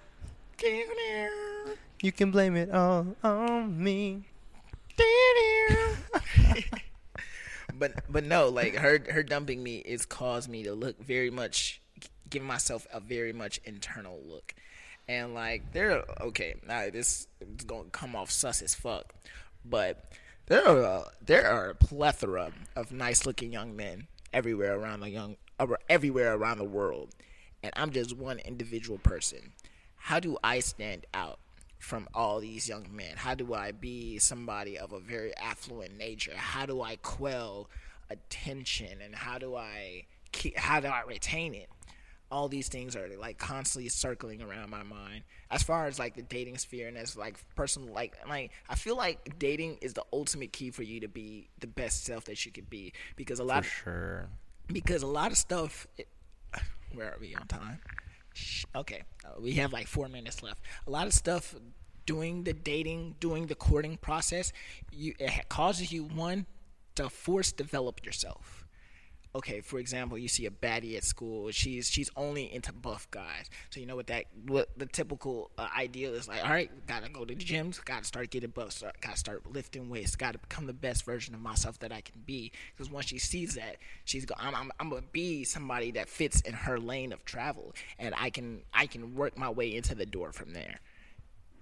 [2.01, 4.24] You can blame it all on me.
[7.74, 11.82] but but no, like her her dumping me is caused me to look very much
[12.30, 14.53] give myself a very much internal look.
[15.08, 19.14] And like there okay, now this is gonna come off sus as fuck.
[19.64, 20.06] But
[20.47, 25.38] there are there are a plethora of nice looking young men everywhere around the young
[25.89, 27.14] everywhere around the world.
[27.64, 29.53] And I'm just one individual person
[30.06, 31.39] how do I stand out
[31.80, 33.14] from all these young men?
[33.16, 36.34] How do I be somebody of a very affluent nature?
[36.36, 37.68] How do I quell
[38.12, 41.70] attention and how do I keep, how do I retain it?
[42.30, 45.24] All these things are like constantly circling around my mind.
[45.49, 48.95] As far as like the dating sphere and as like personal, like like I feel
[48.95, 52.51] like dating is the ultimate key for you to be the best self that you
[52.51, 54.30] could be because a lot For sure.
[54.68, 55.88] because a lot of stuff.
[55.97, 56.08] It,
[56.93, 57.80] where are we on time?
[58.75, 60.61] Okay, uh, we have like four minutes left.
[60.88, 61.55] A lot of stuff
[62.05, 64.51] doing the dating, doing the courting process,
[64.91, 66.45] you it causes you one
[66.95, 68.64] to force develop yourself.
[69.36, 71.51] Okay, for example, you see a baddie at school.
[71.51, 73.49] She's she's only into buff guys.
[73.69, 76.41] So you know what that what the typical uh, ideal is like.
[76.41, 77.83] All right, gotta go to the gyms.
[77.83, 78.71] Gotta start getting buff.
[78.71, 80.15] Start, gotta start lifting weights.
[80.15, 82.53] Gotta become the best version of myself that I can be.
[82.71, 83.75] Because once she sees that,
[84.05, 84.36] she's go.
[84.39, 88.29] I'm, I'm I'm gonna be somebody that fits in her lane of travel, and I
[88.29, 90.79] can I can work my way into the door from there.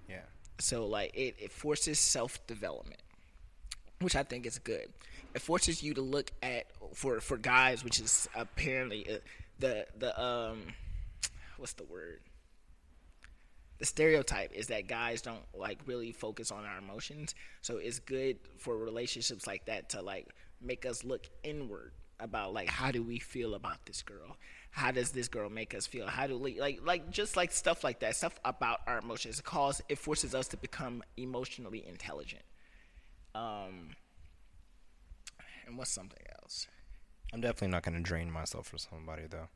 [0.08, 0.22] Yeah.
[0.60, 3.02] So like it, it forces self development,
[4.00, 4.94] which I think is good.
[5.34, 9.18] It forces you to look at for for guys, which is apparently uh,
[9.60, 10.64] the the um
[11.58, 12.20] what's the word?
[13.80, 17.36] The stereotype is that guys don't like really focus on our emotions.
[17.62, 20.28] So it's good for relationships like that to like
[20.62, 24.38] make us look inward about like how do we feel about this girl?
[24.72, 26.08] How does this girl make us feel?
[26.08, 29.40] How do we like like just like stuff like that, stuff about our emotions.
[29.40, 32.44] It cause it forces us to become emotionally intelligent.
[33.36, 33.90] Um
[35.66, 36.68] and what's something else?
[37.34, 39.48] I'm definitely not gonna drain myself for somebody though.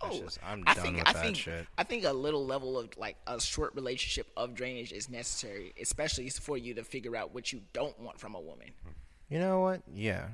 [0.00, 1.66] That's Oh, just, I'm I done think with I that think shit.
[1.78, 6.28] I think a little level of like a short relationship of drainage is necessary, especially
[6.28, 8.72] for you to figure out what you don't want from a woman.
[9.28, 9.82] You know what?
[9.92, 10.28] Yeah.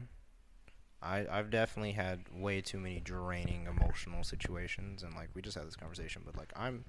[1.03, 5.67] I I've definitely had way too many draining emotional situations and like we just had
[5.67, 6.85] this conversation but like I'm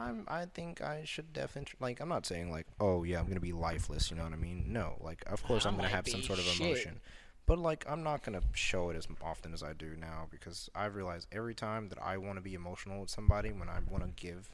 [0.00, 3.40] I'm I think I should definitely like I'm not saying like oh yeah I'm to
[3.40, 4.66] be lifeless, you know what I mean?
[4.68, 6.60] No, like of course I I'm to have some sort of shit.
[6.60, 7.00] emotion.
[7.46, 10.94] But like I'm not to show it as often as I do now because I've
[10.94, 14.10] realized every time that I want to be emotional with somebody when I want to
[14.22, 14.50] give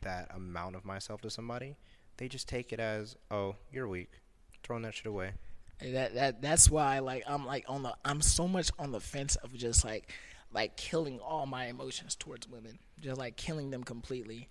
[0.00, 1.76] that amount of myself to somebody,
[2.16, 4.20] they just take it as, "Oh, you're weak."
[4.62, 5.32] Throwing that shit away.
[5.80, 9.36] That that that's why like I'm like on the I'm so much on the fence
[9.36, 10.12] of just like
[10.52, 14.48] like killing all my emotions towards women, just like killing them completely.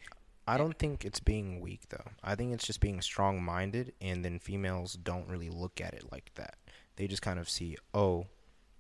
[0.47, 2.05] I don't think it's being weak though.
[2.23, 6.31] I think it's just being strong-minded, and then females don't really look at it like
[6.35, 6.55] that.
[6.95, 8.27] They just kind of see, oh,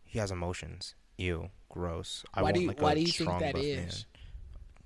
[0.03, 0.95] he has emotions.
[1.17, 2.23] Ew, gross.
[2.33, 3.89] I Why do you- like why a do you think strong that man.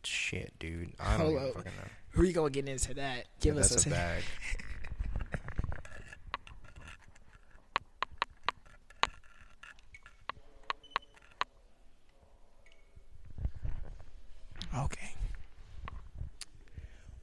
[0.03, 0.93] Shit, dude.
[0.99, 1.88] I don't even fucking know.
[2.11, 3.27] Who are you gonna get into that?
[3.39, 4.23] Give Yeah, us that's a a, bag.
[14.75, 15.11] Okay.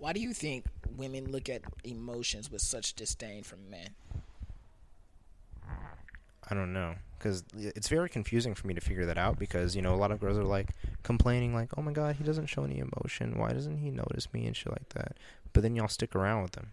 [0.08, 0.64] Why do you think
[0.96, 3.90] women look at emotions with such disdain from men?
[6.50, 9.82] I don't know because it's very confusing for me to figure that out because you
[9.82, 10.70] know a lot of girls are like
[11.02, 13.36] complaining like oh my god he doesn't show any emotion.
[13.36, 14.46] Why doesn't he notice me?
[14.46, 15.18] and shit like that.
[15.52, 16.70] But then y'all stick around with them.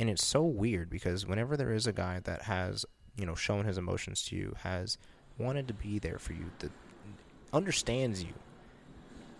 [0.00, 2.84] And it's so weird because whenever there is a guy that has
[3.16, 4.98] you know shown his emotions to you has
[5.38, 6.72] wanted to be there for you that
[7.52, 8.34] understands you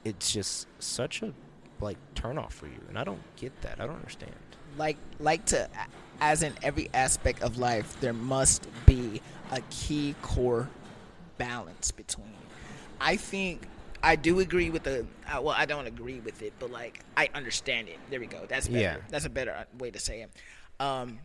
[0.04, 1.34] it's just such a
[1.82, 3.80] like turn off for you and I don't get that.
[3.80, 4.32] I don't understand.
[4.78, 5.68] Like like to
[6.20, 9.20] as in every aspect of life there must be
[9.50, 10.68] a key core
[11.38, 12.26] balance between.
[13.00, 13.66] I think
[14.04, 17.28] i do agree with the uh, well i don't agree with it but like i
[17.34, 17.98] understand it.
[18.10, 18.46] There we go.
[18.48, 18.80] That's better.
[18.80, 18.96] Yeah.
[19.10, 20.30] that's a better uh, way to say it.
[20.80, 21.18] Um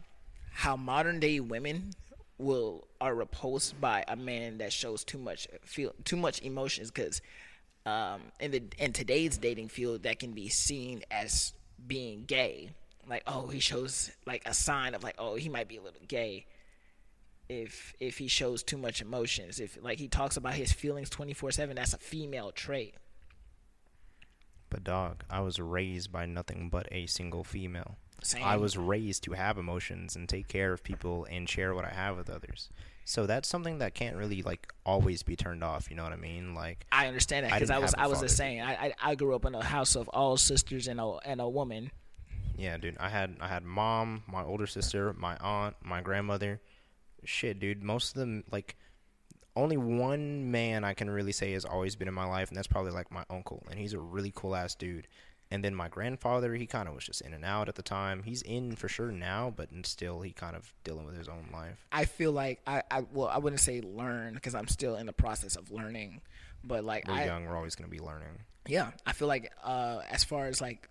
[0.52, 1.92] how modern day women
[2.40, 7.22] will are repulsed by a man that shows too much feel too much emotions because
[7.88, 11.54] um, in the in today's dating field that can be seen as
[11.88, 12.72] being gay.
[13.10, 16.02] Like, oh, he shows like a sign of like, oh, he might be a little
[16.08, 16.46] gay.
[17.48, 21.34] If if he shows too much emotions, if like he talks about his feelings twenty
[21.34, 22.96] four seven, that's a female trait.
[24.70, 27.96] But dog, I was raised by nothing but a single female.
[28.22, 28.44] Same.
[28.44, 31.92] I was raised to have emotions and take care of people and share what I
[31.92, 32.70] have with others.
[33.08, 35.90] So that's something that can't really like always be turned off.
[35.90, 36.54] You know what I mean?
[36.54, 38.62] Like I understand that because I, was I was the same.
[38.62, 41.48] I, I I grew up in a house of all sisters and a and a
[41.48, 41.90] woman.
[42.58, 42.98] Yeah, dude.
[43.00, 46.60] I had I had mom, my older sister, my aunt, my grandmother.
[47.24, 47.82] Shit, dude.
[47.82, 48.76] Most of them like
[49.56, 52.68] only one man I can really say has always been in my life, and that's
[52.68, 55.08] probably like my uncle, and he's a really cool ass dude.
[55.50, 58.24] And then my grandfather, he kind of was just in and out at the time.
[58.24, 61.86] He's in for sure now, but still, he kind of dealing with his own life.
[61.92, 65.14] I feel like I, I well I wouldn't say learn because I'm still in the
[65.14, 66.22] process of learning,
[66.64, 67.46] but like We're I young.
[67.46, 68.40] We're always gonna be learning.
[68.68, 70.90] yeah I feel like uh as far as like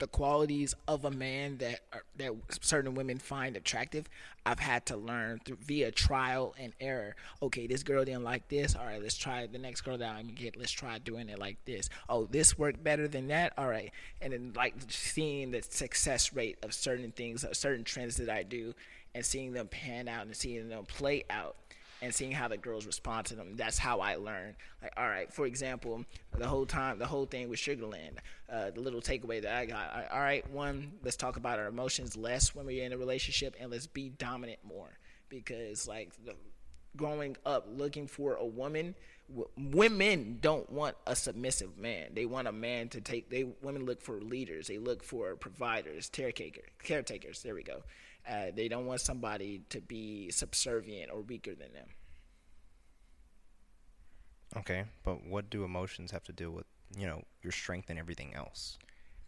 [0.00, 4.08] the qualities of a man that are, that certain women find attractive,
[4.44, 7.14] I've had to learn through via trial and error.
[7.42, 8.74] Okay, this girl didn't like this.
[8.74, 10.56] All right, let's try the next girl that I'm gonna get.
[10.56, 11.88] Let's try doing it like this.
[12.08, 13.52] Oh, this worked better than that.
[13.56, 18.16] All right, and then like seeing the success rate of certain things, of certain trends
[18.16, 18.74] that I do,
[19.14, 21.56] and seeing them pan out and seeing them play out
[22.02, 23.56] and seeing how the girls respond to them.
[23.56, 24.56] That's how I learn.
[24.82, 26.04] Like, all right, for example,
[26.36, 28.18] the whole time, the whole thing with Sugarland,
[28.50, 30.08] uh, the little takeaway that I got.
[30.10, 33.70] All right, one, let's talk about our emotions less when we're in a relationship, and
[33.70, 34.98] let's be dominant more.
[35.28, 36.34] Because like the,
[36.96, 38.94] growing up, looking for a woman,
[39.56, 42.10] women don't want a submissive man.
[42.14, 43.30] They want a man to take.
[43.30, 44.66] They women look for leaders.
[44.66, 47.42] They look for providers, caretaker, caretakers.
[47.42, 47.82] There we go.
[48.28, 51.88] Uh, they don't want somebody to be subservient or weaker than them.
[54.56, 56.66] Okay, but what do emotions have to do with
[56.96, 58.78] you know your strength and everything else?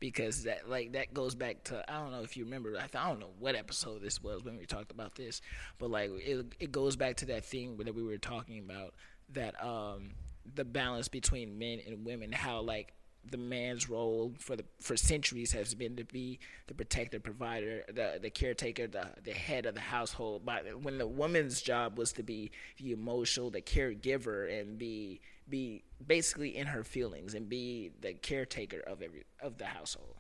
[0.01, 2.97] Because that like that goes back to I don't know if you remember I, th-
[2.97, 5.41] I don't know what episode this was when we talked about this,
[5.79, 8.95] but like it it goes back to that thing that we were talking about
[9.31, 10.11] that um
[10.55, 12.93] the balance between men and women how like
[13.31, 18.19] the man's role for the for centuries has been to be the protector, provider, the
[18.21, 20.43] the caretaker, the the head of the household.
[20.45, 25.85] But when the woman's job was to be the emotional, the caregiver, and be be
[26.05, 30.17] basically in her feelings and be the caretaker of every of the household.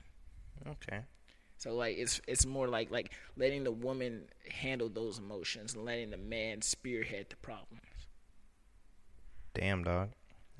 [0.68, 1.00] Okay.
[1.58, 6.10] So like it's it's more like like letting the woman handle those emotions and letting
[6.10, 7.82] the man spearhead the problems.
[9.54, 10.10] Damn, dog.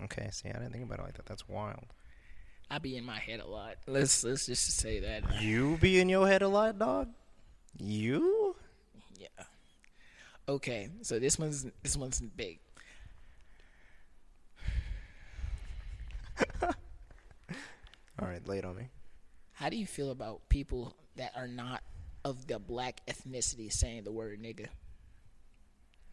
[0.05, 1.27] Okay, see, I didn't think about it like that.
[1.27, 1.87] That's wild.
[2.73, 3.75] I be in my head a lot.
[3.87, 5.43] Let's let's just say that.
[5.43, 7.09] You be in your head a lot, dog.
[7.79, 8.57] You?
[9.19, 9.27] Yeah.
[10.49, 12.61] Okay, so this one's this one's big.
[16.63, 16.71] All
[18.21, 18.89] right, lay it on me.
[19.53, 21.83] How do you feel about people that are not
[22.25, 24.69] of the black ethnicity saying the word nigga?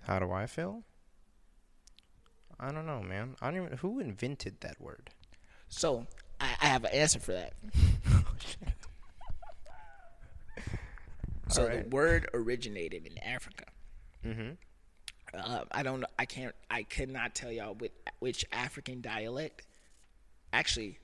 [0.02, 0.84] How do I feel?
[2.60, 3.38] I don't know, man.
[3.42, 3.78] I don't even.
[3.78, 5.12] Who invented that word?
[5.70, 6.06] So
[6.40, 7.54] I, I have an answer for that.
[11.50, 11.90] so Alright.
[11.90, 13.66] the word originated in Africa.
[14.26, 14.52] Mm-hmm.
[15.34, 16.04] Uh, I don't.
[16.18, 16.56] I can't.
[16.72, 19.68] I could not tell y'all which, which African dialect.
[20.52, 20.98] Actually,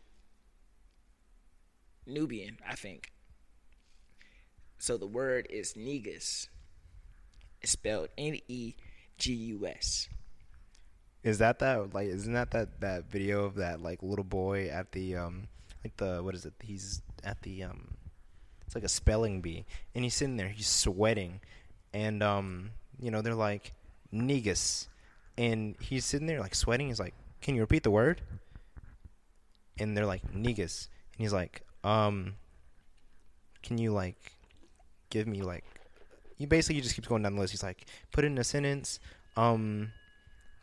[2.07, 3.11] Nubian, I think.
[4.77, 6.49] So the word is negus.
[7.61, 8.75] It's spelled N E
[9.17, 10.09] G U S.
[11.25, 12.07] Is that that like?
[12.07, 15.47] Isn't that that that video of that like little boy at the um
[15.83, 16.53] like the what is it?
[16.61, 17.95] He's at the um
[18.65, 21.39] it's like a spelling bee and he's sitting there he's sweating
[21.93, 23.73] and um you know they're like
[24.11, 24.87] negus
[25.37, 28.21] and he's sitting there like sweating he's like can you repeat the word
[29.79, 32.33] and they're like negus and he's like um
[33.61, 34.33] can you like
[35.09, 35.63] give me like
[36.37, 38.99] he basically just keeps going down the list he's like put it in a sentence
[39.37, 39.91] um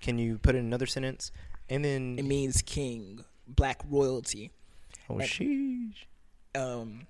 [0.02, 1.32] can you put in another sentence
[1.70, 4.50] and then It means king, black royalty.
[5.08, 6.04] oh and- sheesh
[6.54, 7.06] um,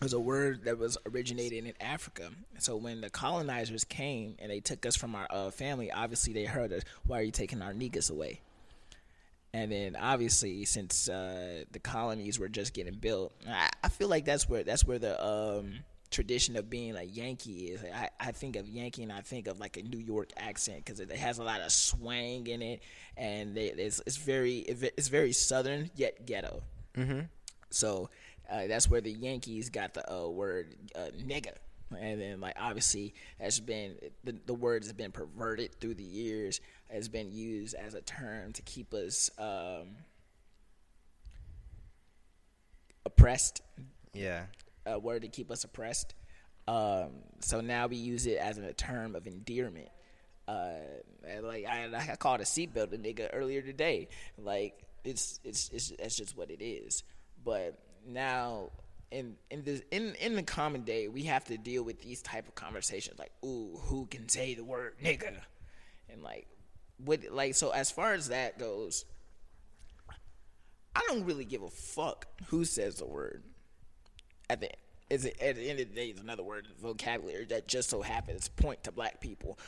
[0.00, 2.30] was a word that was originated in Africa.
[2.58, 6.44] So when the colonizers came and they took us from our uh, family, obviously they
[6.44, 6.82] heard us.
[7.06, 8.40] Why are you taking our niggas away?
[9.52, 14.24] And then obviously, since uh, the colonies were just getting built, I, I feel like
[14.24, 15.80] that's where that's where the um,
[16.10, 17.82] tradition of being a Yankee is.
[17.94, 21.00] I, I think of Yankee and I think of like a New York accent because
[21.00, 22.82] it has a lot of swang in it,
[23.16, 26.62] and they, it's it's very it's very southern yet ghetto.
[26.96, 27.20] mm-hmm
[27.70, 28.10] So
[28.50, 31.54] uh, that's where the Yankees got the uh, word uh, nigga.
[31.98, 36.60] And then, like, obviously, that's been the, the word has been perverted through the years,
[36.90, 39.96] has been used as a term to keep us um,
[43.06, 43.62] oppressed,
[44.12, 44.44] yeah
[44.88, 46.14] a word to keep us oppressed.
[46.66, 47.10] Um,
[47.40, 49.88] so now we use it as a term of endearment.
[50.46, 50.72] Uh,
[51.42, 54.08] like I, I called a seatbelt a nigga earlier today.
[54.38, 57.04] Like it's it's it's that's just what it is.
[57.44, 58.70] But now
[59.10, 62.46] in in this in in the common day, we have to deal with these type
[62.48, 63.18] of conversations.
[63.18, 65.34] Like, ooh, who can say the word nigga?
[66.10, 66.46] And like,
[67.04, 69.04] what like so as far as that goes,
[70.94, 73.42] I don't really give a fuck who says the word
[74.50, 74.70] at the
[75.10, 78.02] is it, at the end of the day it's another word vocabulary that just so
[78.02, 79.58] happens point to black people.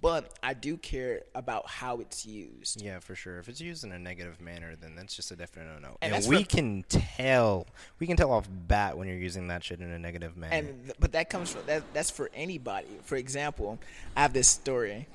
[0.00, 2.80] But I do care about how it's used.
[2.80, 3.38] Yeah, for sure.
[3.38, 5.98] If it's used in a negative manner, then that's just a definite no-no.
[6.00, 7.66] And And, we can tell,
[7.98, 10.54] we can tell off bat when you're using that shit in a negative manner.
[10.54, 12.88] And but that comes from that that's for anybody.
[13.02, 13.78] For example,
[14.16, 15.06] I have this story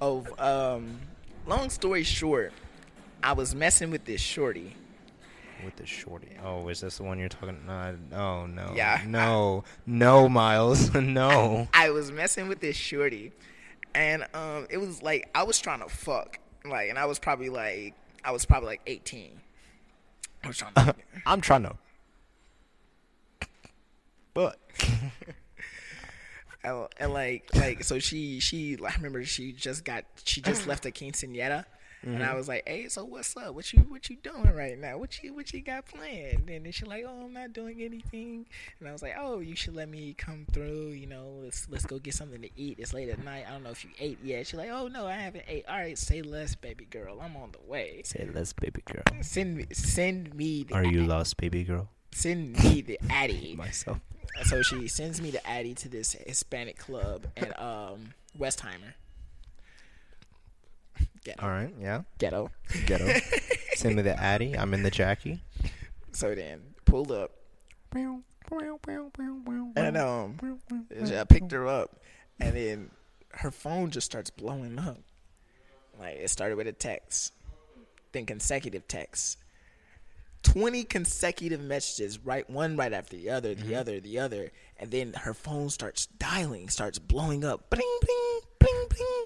[0.00, 0.98] of um
[1.46, 2.52] long story short,
[3.22, 4.74] I was messing with this shorty
[5.64, 6.36] with the shorty.
[6.44, 7.58] Oh, is this the one you're talking?
[7.68, 8.72] Uh, oh no.
[8.74, 9.02] Yeah.
[9.06, 9.64] No.
[9.86, 10.94] no, Miles.
[10.94, 11.68] no.
[11.72, 13.32] I was messing with this shorty,
[13.94, 17.48] and um, it was like I was trying to fuck, like, and I was probably
[17.48, 17.94] like,
[18.24, 19.40] I was probably like 18.
[20.44, 20.94] I was trying to.
[21.26, 21.76] I'm trying to.
[24.34, 24.58] But
[26.62, 30.86] and, and like, like, so she, she, I remember she just got, she just left
[30.86, 31.64] a quinceanera.
[32.02, 33.54] And I was like, "Hey, so what's up?
[33.54, 34.98] What you what you doing right now?
[34.98, 38.46] What you what you got planned?" And then she's like, "Oh, I'm not doing anything."
[38.78, 40.88] And I was like, "Oh, you should let me come through.
[40.90, 42.78] You know, let's let's go get something to eat.
[42.78, 43.44] It's late at night.
[43.48, 45.64] I don't know if you ate yet." She's like, "Oh no, I haven't ate.
[45.68, 47.20] All right, say less, baby girl.
[47.20, 48.02] I'm on the way.
[48.04, 49.02] say less, baby girl.
[49.22, 51.88] Send me send me the Are you lost, baby girl?
[52.12, 53.98] send me the addy." Myself.
[54.44, 58.94] so she sends me the addy to this Hispanic club in um Westheimer.
[61.24, 61.42] Ghetto.
[61.42, 61.74] All right.
[61.80, 62.02] Yeah.
[62.18, 62.50] Ghetto.
[62.86, 63.08] Ghetto.
[63.74, 64.54] Send me the Addy.
[64.56, 65.42] I'm in the Jackie.
[66.12, 67.32] So then pulled up
[67.94, 68.22] and
[69.76, 70.38] And um
[71.20, 72.00] I picked her up
[72.40, 72.90] and then
[73.32, 74.98] her phone just starts blowing up.
[75.98, 77.32] Like it started with a text,
[78.12, 79.36] then consecutive texts.
[80.44, 85.12] 20 consecutive messages, right one right after the other, the other, the other, and then
[85.12, 87.68] her phone starts dialing, starts blowing up.
[87.70, 89.24] Bling bling bling bling.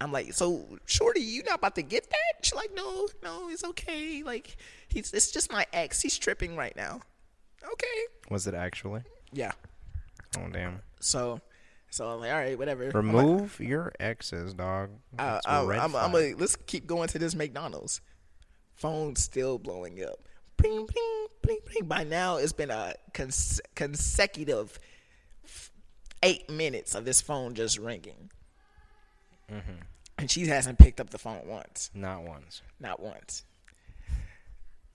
[0.00, 2.44] I'm like, so shorty, you not about to get that?
[2.44, 4.22] She's like, no, no, it's okay.
[4.22, 4.56] Like,
[4.88, 6.00] he's it's just my ex.
[6.00, 7.00] He's tripping right now.
[7.62, 7.86] Okay.
[8.30, 9.02] Was it actually?
[9.32, 9.52] Yeah.
[10.38, 10.80] Oh damn.
[11.00, 11.40] So,
[11.90, 12.84] so I'm like, all right, whatever.
[12.94, 14.90] I'm like, Remove your exes, dog.
[15.18, 18.00] Uh, a I'm, I'm, gonna let's keep going to this McDonald's.
[18.74, 20.16] Phone still blowing up.
[20.56, 21.88] Bling bling bling bling.
[21.88, 24.78] By now, it's been a cons- consecutive
[26.22, 28.30] eight minutes of this phone just ringing,
[29.50, 29.82] Mm-hmm.
[30.20, 32.62] And she hasn't picked up the phone once, Not once.
[32.78, 33.44] not once.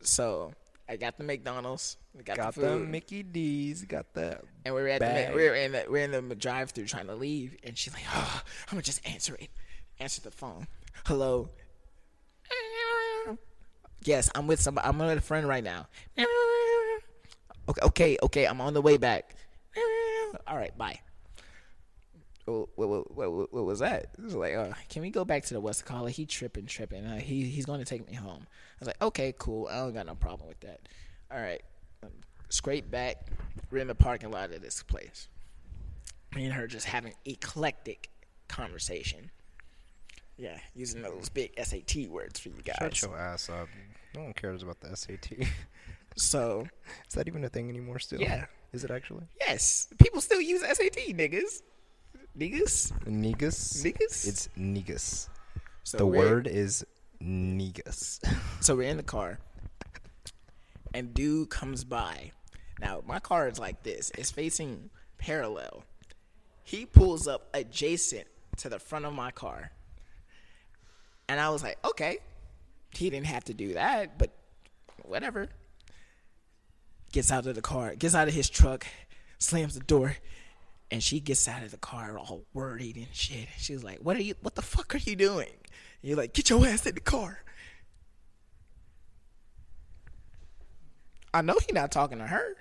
[0.01, 0.53] So
[0.87, 3.83] I got the McDonald's, we got, Got the the Mickey D's.
[3.83, 4.39] Got the.
[4.63, 5.29] and we're at the bag.
[5.29, 8.43] Ma- we're in the we're in the drive-through trying to leave, and she's like, ah,
[8.43, 9.49] oh, "I'm gonna just answer it."
[9.99, 10.67] Answer the phone.
[11.05, 11.49] Hello.
[14.03, 14.87] Yes, I'm with somebody.
[14.87, 15.87] I'm with a friend right now.
[17.67, 18.45] Okay, okay, okay.
[18.45, 19.35] I'm on the way back.
[20.45, 20.99] All right, bye.
[22.45, 24.07] What, what, what, what, was that?
[24.17, 26.09] It was like, uh, can we go back to the West Caller?
[26.09, 27.03] He tripping, tripping.
[27.03, 28.45] Uh, he he's going to take me home.
[28.45, 29.67] I was like, okay, cool.
[29.67, 30.81] I don't got no problem with that.
[31.31, 31.61] All right,
[32.49, 33.27] scrape back.
[33.71, 35.27] We're in the parking lot of this place.
[36.35, 38.11] Me and her just having eclectic
[38.47, 39.31] conversation.
[40.37, 42.75] Yeah, using those big SAT words for you guys.
[42.79, 43.69] Shut your ass up.
[44.15, 45.31] No one cares about the SAT.
[46.15, 46.65] So
[47.07, 47.99] Is that even a thing anymore?
[47.99, 48.21] Still?
[48.21, 48.45] Yeah.
[48.73, 49.25] Is it actually?
[49.39, 51.61] yes, people still use SAT, niggas.
[52.37, 52.91] Niggas.
[53.07, 53.83] Negus.
[53.83, 54.27] Niggas?
[54.27, 55.29] It's negus.
[55.83, 56.85] So The we're- word is
[57.19, 58.19] negus.
[58.61, 59.37] So we're in the car,
[60.93, 62.31] and dude comes by.
[62.79, 65.83] Now my car is like this; it's facing parallel.
[66.63, 68.25] He pulls up adjacent
[68.57, 69.69] to the front of my car,
[71.29, 72.17] and I was like, "Okay."
[72.91, 74.31] He didn't have to do that, but
[75.03, 75.49] whatever.
[77.11, 78.87] Gets out of the car, gets out of his truck,
[79.37, 80.15] slams the door,
[80.91, 83.47] and she gets out of the car all worried and shit.
[83.57, 84.35] She's like, "What are you?
[84.41, 87.39] What the fuck are you doing?" And you're like, "Get your ass in the car."
[91.33, 92.55] I know he not talking to her.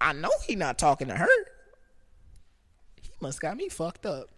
[0.00, 1.28] I know he not talking to her.
[3.02, 4.28] He must got me fucked up.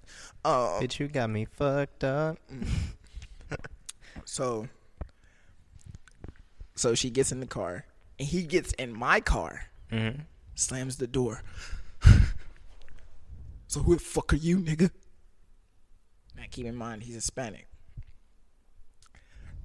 [0.45, 2.39] Um, Bitch, you got me fucked up.
[4.25, 4.69] so,
[6.75, 7.85] so she gets in the car,
[8.19, 9.63] and he gets in my car,
[9.93, 10.21] Mm-hmm.
[10.55, 11.43] slams the door.
[13.69, 14.91] So who the fuck are you, nigga?
[16.37, 17.69] Now keep in mind he's Hispanic.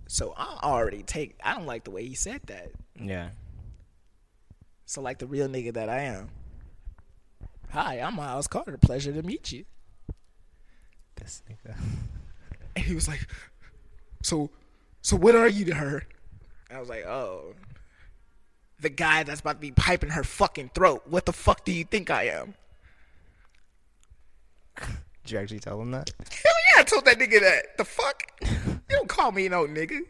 [0.08, 1.40] So I already take.
[1.44, 2.72] I don't like the way he said that.
[3.00, 3.30] Yeah.
[4.86, 6.30] So like the real nigga that I am.
[7.72, 8.78] Hi, I'm Miles Carter.
[8.78, 9.66] Pleasure to meet you.
[11.16, 11.76] This nigga.
[12.76, 13.28] And he was like,
[14.24, 14.50] "So,
[15.04, 16.08] so what are you to her?"
[16.72, 17.54] I was like, "Oh,
[18.80, 21.04] the guy that's about to be piping her fucking throat.
[21.06, 22.56] What the fuck do you think I am?"
[25.24, 26.12] Did you actually tell him that?
[26.20, 27.78] Hell yeah, I told that nigga that.
[27.78, 28.24] The fuck?
[28.42, 30.02] You don't call me no nigga.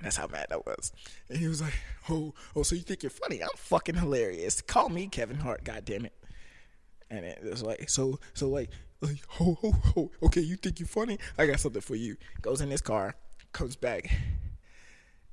[0.00, 0.92] That's how mad I was.
[1.28, 1.74] And he was like,
[2.10, 3.42] "Oh, oh, so you think you're funny?
[3.42, 4.60] I'm fucking hilarious.
[4.60, 6.12] Call me Kevin Hart, goddamn it."
[7.10, 8.70] And it was like, so, so like,
[9.00, 10.10] like, ho, ho, ho.
[10.22, 11.18] Okay, you think you're funny?
[11.38, 12.16] I got something for you.
[12.42, 13.16] Goes in his car,
[13.52, 14.10] comes back,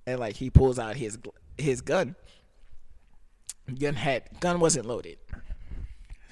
[0.05, 1.17] and like he pulls out his
[1.57, 2.15] his gun.
[3.79, 5.17] Gun had gun wasn't loaded.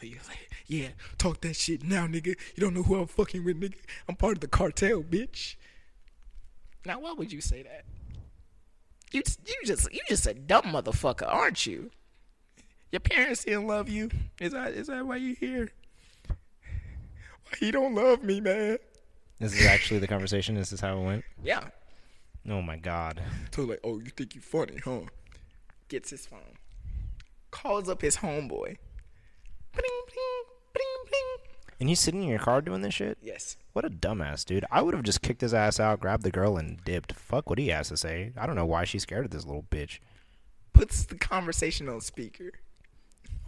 [0.02, 2.28] So was like, yeah, talk that shit now, nigga.
[2.28, 3.80] You don't know who I'm fucking with, nigga.
[4.08, 5.56] I'm part of the cartel, bitch.
[6.86, 7.86] Now, why would you say that?
[9.12, 11.90] You you just you just a dumb motherfucker, aren't you?
[12.92, 14.12] Your parents didn't love you.
[14.40, 15.72] Is that is that why you here?
[16.28, 18.78] Why you don't love me, man?
[19.40, 20.54] This is actually the conversation.
[20.54, 21.26] This is how it went.
[21.44, 21.64] Yeah.
[22.48, 23.22] Oh my god.
[23.52, 25.02] So like, oh, you think you funny, huh?
[25.88, 26.58] Gets his phone,
[27.50, 28.78] calls up his homeboy.
[29.74, 30.49] Bling, bling, bling, bling.
[31.80, 33.18] And he's sitting in your car doing this shit?
[33.22, 33.56] Yes.
[33.72, 34.66] What a dumbass, dude.
[34.70, 37.14] I would have just kicked his ass out, grabbed the girl, and dipped.
[37.14, 38.34] Fuck what he has to say.
[38.38, 40.00] I don't know why she's scared of this little bitch.
[40.74, 42.52] Puts the conversation on speaker.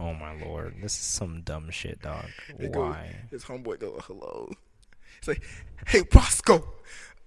[0.00, 0.76] Oh my lord.
[0.80, 2.24] This is some dumb shit, dog.
[2.58, 3.16] It goes- Why?
[3.30, 4.50] his homeboy go hello.
[5.20, 5.42] He's like,
[5.88, 6.66] hey Roscoe,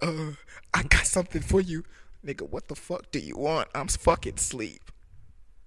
[0.02, 0.32] uh,
[0.74, 1.84] I got something for you,
[2.26, 2.50] nigga.
[2.50, 3.70] What the fuck do you want?
[3.76, 4.82] I'm fucking sleep.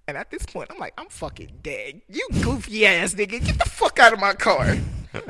[0.09, 2.01] And at this point, I'm like, I'm fucking dead.
[2.09, 4.75] You goofy ass nigga, get the fuck out of my car.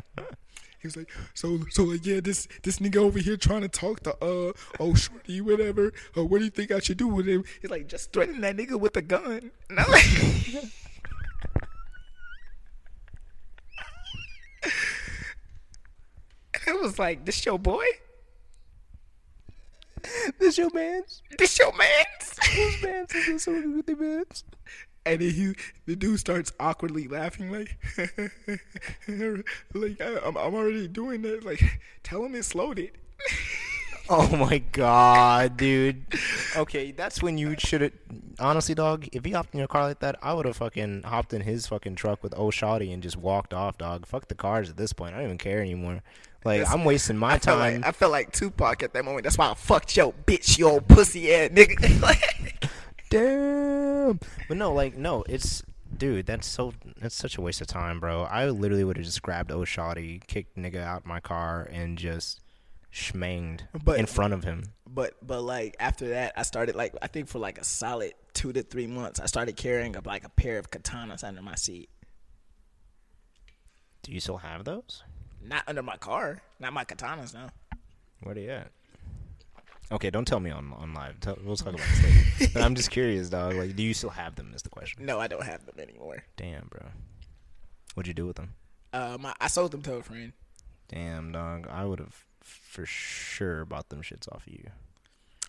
[0.82, 4.00] He was like, so, so like, yeah, this this nigga over here trying to talk
[4.04, 5.92] to uh, oh shorty, whatever.
[6.16, 7.44] Uh, what do you think I should do with him?
[7.62, 9.52] He's like, just threaten that nigga with a gun.
[9.70, 10.06] And I'm like,
[16.66, 17.84] I was like, this your boy?
[20.40, 21.22] This your man's?
[21.38, 22.40] This your man's?
[22.54, 23.48] Whose man's is this?
[23.48, 24.44] With their man's?
[25.06, 25.56] And then he,
[25.86, 27.78] the dude starts awkwardly laughing, like,
[29.74, 31.44] like I, I'm, I'm already doing that.
[31.44, 31.62] Like,
[32.04, 32.92] tell him it's loaded.
[34.10, 36.04] Oh my god, dude.
[36.56, 37.92] Okay, that's when you should have.
[38.40, 41.34] Honestly, dog, if he hopped in your car like that, I would have fucking hopped
[41.34, 42.54] in his fucking truck with old
[42.92, 44.06] and just walked off, dog.
[44.06, 45.14] Fuck the cars at this point.
[45.14, 46.02] I don't even care anymore.
[46.46, 47.82] Like, That's- I'm wasting my I time.
[47.82, 49.24] like I felt like Tupac at that moment.
[49.26, 52.70] That's why I fucked your bitch, you old pussy ass nigga.
[53.10, 54.20] Damn.
[54.48, 55.64] But no, like, no, it's.
[55.96, 56.74] Dude, that's so.
[57.02, 58.24] That's such a waste of time, bro.
[58.24, 59.68] I literally would have just grabbed old
[60.28, 62.40] kicked nigga out my car, and just
[62.94, 64.64] schmanged But- in front of him.
[64.88, 68.52] but but like after that, I started like I think for like a solid two
[68.54, 71.90] to three months, I started carrying a, like a pair of katanas under my seat,
[74.04, 75.04] Do you still have those?
[75.42, 77.34] not under my car, not my katanas.
[77.34, 77.48] No.
[78.24, 78.72] Where they at?
[79.92, 81.20] Okay, don't tell me on on live.
[81.20, 82.04] Tell, we'll talk about this
[82.40, 82.52] later.
[82.54, 83.56] but I'm just curious, dog.
[83.56, 84.52] Like, do you still have them?
[84.54, 85.06] Is the question.
[85.06, 86.24] No, I don't have them anymore.
[86.38, 86.82] Damn, bro.
[87.96, 88.54] What'd you do with them?
[88.94, 90.34] Um, I, I sold them to a friend.
[90.90, 91.68] Damn, dog.
[91.70, 94.70] I would have for sure bought them shits off of you.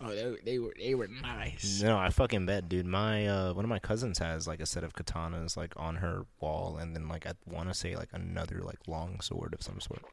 [0.03, 1.81] Oh, they, they were they were nice.
[1.83, 2.87] No, I fucking bet, dude.
[2.87, 6.25] My uh, one of my cousins has like a set of katanas like on her
[6.39, 9.79] wall, and then like I want to say like another like long sword of some
[9.79, 10.03] sort.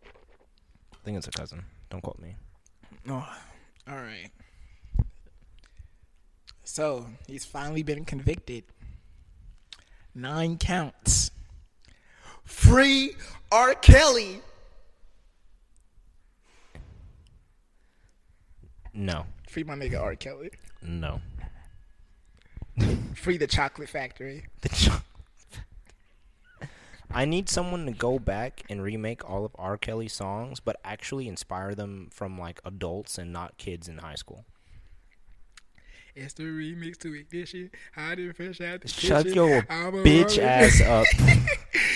[0.93, 1.65] I think it's a cousin.
[1.89, 2.37] Don't quote me.
[3.09, 3.27] Oh,
[3.89, 4.31] all right.
[6.65, 8.65] So he's finally been convicted.
[10.15, 11.31] Nine counts.
[12.45, 13.15] Free
[13.51, 13.75] R.
[13.75, 14.43] Kelly.
[18.99, 20.17] No, Free my nigga R.
[20.17, 20.51] Kelly.
[20.83, 21.21] no.
[23.15, 24.45] Free the Chocolate Factory.
[24.63, 26.67] The cho-
[27.11, 29.79] I need someone to go back and remake all of R.
[29.79, 34.45] Kelly songs, but actually inspire them from like adults and not kids in high school.
[36.21, 37.71] It's the remix to Ignition.
[37.97, 39.37] I didn't fish out the Shut kitchen.
[39.37, 41.07] your I'm bitch ass up.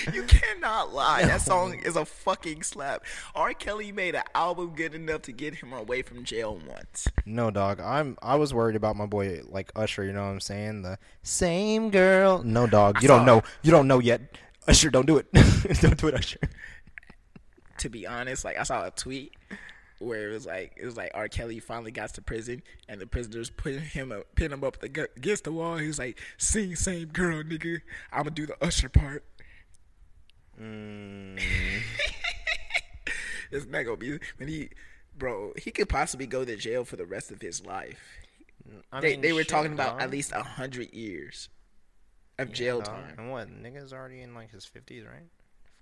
[0.13, 1.23] you cannot lie.
[1.23, 3.03] That song is a fucking slap.
[3.35, 3.53] R.
[3.53, 7.09] Kelly made an album good enough to get him away from jail once.
[7.25, 7.81] No, dog.
[7.81, 8.17] I'm.
[8.21, 10.05] I was worried about my boy like Usher.
[10.05, 10.83] You know what I'm saying?
[10.83, 12.41] The same girl.
[12.43, 13.01] No, dog.
[13.01, 13.43] You saw- don't know.
[13.61, 14.21] You don't know yet.
[14.69, 15.29] Usher, don't do it.
[15.81, 16.39] don't do it, Usher.
[17.79, 19.33] to be honest, like I saw a tweet
[20.03, 21.27] where it was like it was like R.
[21.27, 25.43] Kelly finally got to prison and the prisoners put him up, pin him up against
[25.45, 25.77] the wall.
[25.77, 27.81] He was like, "Sing same girl, nigga.
[28.11, 29.23] I'm gonna do the Usher part."
[30.61, 31.41] Mm,
[33.51, 34.69] It's not gonna be when he,
[35.17, 35.53] bro.
[35.57, 37.99] He could possibly go to jail for the rest of his life.
[38.91, 41.49] I they mean, they were talking about at least a hundred years
[42.39, 42.95] of Yeah, jail dog.
[42.95, 43.15] time.
[43.17, 43.49] And what?
[43.49, 45.27] Nigga's already in like his fifties, right?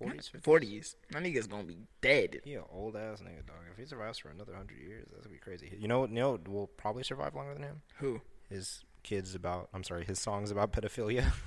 [0.03, 0.45] Forties, fifties.
[0.45, 0.95] Forties.
[1.13, 2.41] My nigga's gonna be dead.
[2.43, 3.57] He an old ass nigga, dog.
[3.71, 5.77] If he survives for another hundred years, that's gonna be crazy.
[5.79, 7.81] You know, you know, will probably survive longer than him.
[7.97, 8.21] Who?
[8.49, 9.69] His kids about.
[9.73, 11.31] I'm sorry, his songs about pedophilia.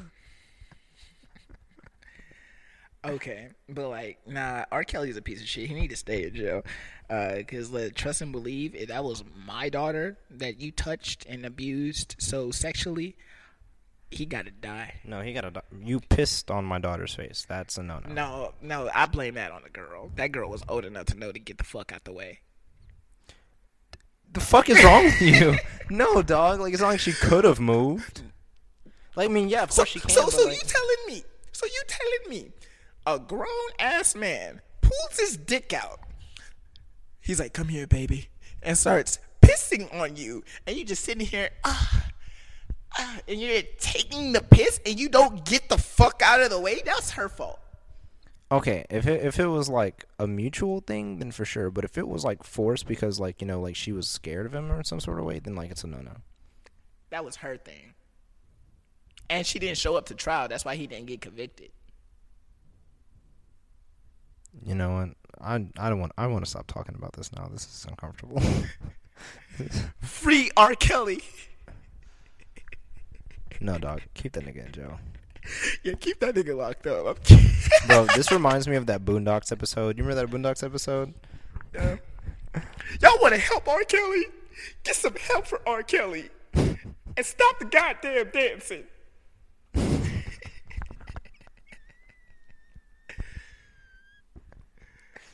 [3.07, 4.83] Okay, but like, nah, R.
[4.83, 5.69] Kelly's a piece of shit.
[5.69, 6.63] He need to stay in jail.
[7.11, 11.45] Uh, cause let trust and believe, if that was my daughter that you touched and
[11.45, 13.15] abused so sexually,
[14.15, 14.95] he gotta die.
[15.05, 15.63] no, he got a.
[15.83, 17.45] You pissed on my daughter's face.
[17.49, 18.13] That's a no no.
[18.15, 20.11] No, no, I blame that on the girl.
[20.17, 22.41] That girl was old enough to know to get the fuck out the way.
[24.33, 25.57] The fuck is wrong with you?
[25.91, 26.61] no, dog.
[26.61, 28.23] Like it's not like she could have moved.
[29.17, 30.11] Like I mean, yeah, of So, course she can.
[30.11, 31.25] so, so like- you telling me?
[31.53, 32.53] So you telling me
[33.07, 33.47] a grown
[33.79, 36.01] ass man pulls his dick out?
[37.21, 38.29] He's like, "Come here, baby,"
[38.63, 42.09] and starts pissing on you, and you just sitting here, ah, ah,
[43.29, 46.83] and you're taking the piss and you don't get the fuck out of the way,
[46.85, 47.61] that's her fault.
[48.53, 51.71] Okay, if it if it was like a mutual thing, then for sure.
[51.71, 54.55] But if it was like forced because like you know like she was scared of
[54.55, 56.17] him or some sort of way, then like it's a no no.
[57.11, 57.95] That was her thing.
[59.31, 60.47] And she didn't show up to trial.
[60.49, 61.71] That's why he didn't get convicted.
[64.65, 65.09] You know what?
[65.41, 67.49] I I don't want I want to stop talking about this now.
[67.51, 68.43] This is uncomfortable.
[70.03, 70.75] Free R.
[70.75, 71.23] Kelly.
[73.61, 74.03] No, dog.
[74.15, 74.99] Keep that nigga in jail.
[75.83, 77.07] Yeah, keep that nigga locked up.
[77.07, 77.51] I'm kidding.
[77.87, 79.99] Bro, this reminds me of that Boondocks episode.
[79.99, 81.13] You remember that Boondocks episode?
[81.75, 81.97] Yeah.
[83.03, 83.85] Y'all want to help R.
[83.85, 84.25] Kelly?
[84.85, 85.83] Get some help for R.
[85.83, 86.31] Kelly.
[86.55, 88.85] And stop the goddamn dancing.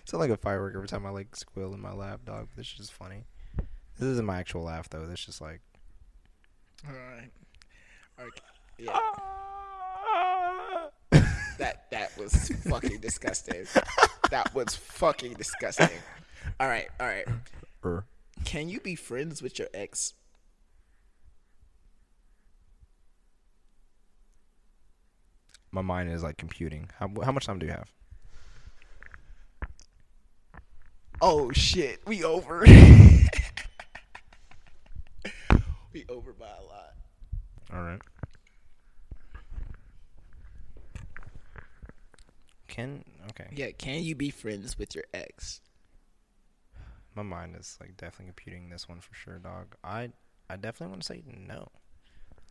[0.04, 2.48] Sound like a firework every time I like squeal in my laugh, dog.
[2.56, 3.24] This is just funny.
[3.98, 5.06] This isn't my actual laugh though.
[5.06, 5.60] This is just like
[6.86, 7.30] All right.
[8.20, 8.40] Okay.
[8.78, 8.98] Yeah.
[11.58, 13.66] that that was fucking disgusting.
[14.30, 15.88] That was fucking disgusting.
[16.58, 17.26] All right, all right.
[17.84, 18.04] er.
[18.44, 20.14] Can you be friends with your ex?
[25.72, 26.90] My mind is like computing.
[26.98, 27.90] How how much time do you have?
[31.22, 32.60] Oh shit, we over.
[35.92, 36.94] we over by a lot.
[37.72, 38.00] All right.
[42.70, 43.48] Can okay.
[43.52, 45.60] Yeah, can you be friends with your ex?
[47.16, 49.74] My mind is like definitely computing this one for sure, dog.
[49.82, 50.12] I
[50.48, 51.68] I definitely want to say no.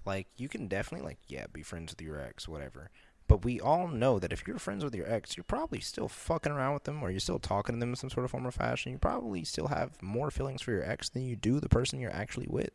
[0.06, 2.92] Like you can definitely like yeah, be friends with your ex, whatever.
[3.30, 6.52] But we all know that if you're friends with your ex, you're probably still fucking
[6.52, 8.52] around with them or you're still talking to them in some sort of form or
[8.52, 8.92] fashion.
[8.92, 12.14] You probably still have more feelings for your ex than you do the person you're
[12.14, 12.72] actually with.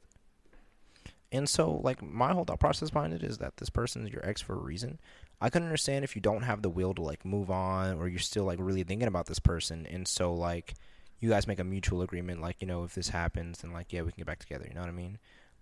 [1.33, 4.25] And so, like, my whole thought process behind it is that this person is your
[4.25, 5.01] ex for a reason.
[5.41, 8.19] I can understand if you don't have the will to, like, move on or you're
[8.19, 9.87] still, like, really thinking about this person.
[9.87, 10.75] And so, like,
[11.21, 14.03] you guys make a mutual agreement, like, you know, if this happens, then, like, yeah,
[14.03, 14.67] we can get back together.
[14.69, 15.19] You know what I mean?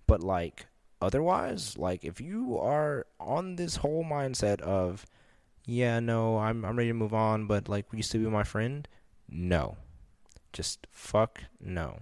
[0.06, 0.66] But, like,
[1.00, 5.06] otherwise, like, if you are on this whole mindset of,
[5.64, 8.44] yeah, no, I'm, I'm ready to move on, but, like, will you still be my
[8.44, 8.86] friend?
[9.28, 9.76] No.
[10.52, 12.00] Just fuck no.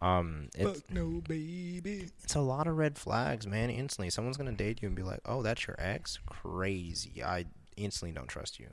[0.00, 2.08] Um, it's, Fuck no, baby.
[2.22, 3.70] it's a lot of red flags, man.
[3.70, 7.24] Instantly, someone's gonna date you and be like, "Oh, that's your ex." Crazy.
[7.24, 8.68] I instantly don't trust you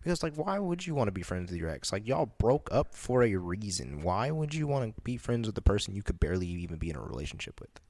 [0.00, 1.92] because, like, why would you want to be friends with your ex?
[1.92, 4.02] Like, y'all broke up for a reason.
[4.02, 6.90] Why would you want to be friends with the person you could barely even be
[6.90, 7.80] in a relationship with?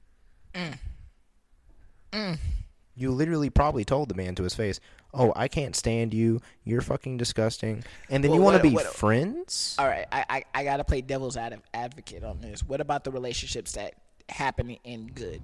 [2.99, 4.79] You literally probably told the man to his face,
[5.13, 6.41] "Oh, I can't stand you.
[6.65, 9.75] You're fucking disgusting." And then Well, you want to be what- friends?
[9.79, 12.61] All right, I, I I gotta play devil's advocate on this.
[12.63, 13.93] What about the relationships that
[14.27, 15.41] happen in good?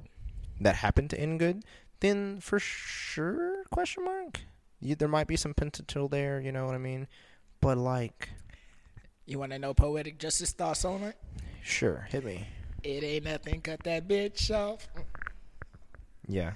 [0.61, 1.63] that happened to end good,
[2.01, 4.41] then for sure, question mark.
[4.79, 7.07] You, there might be some potential there, you know what I mean?
[7.61, 8.29] But like,
[9.25, 11.15] You want to know poetic justice thoughts on it?
[11.63, 12.47] sure, hit me.
[12.83, 13.61] It ain't nothing.
[13.61, 14.87] Cut that bitch off.
[16.27, 16.53] Yeah.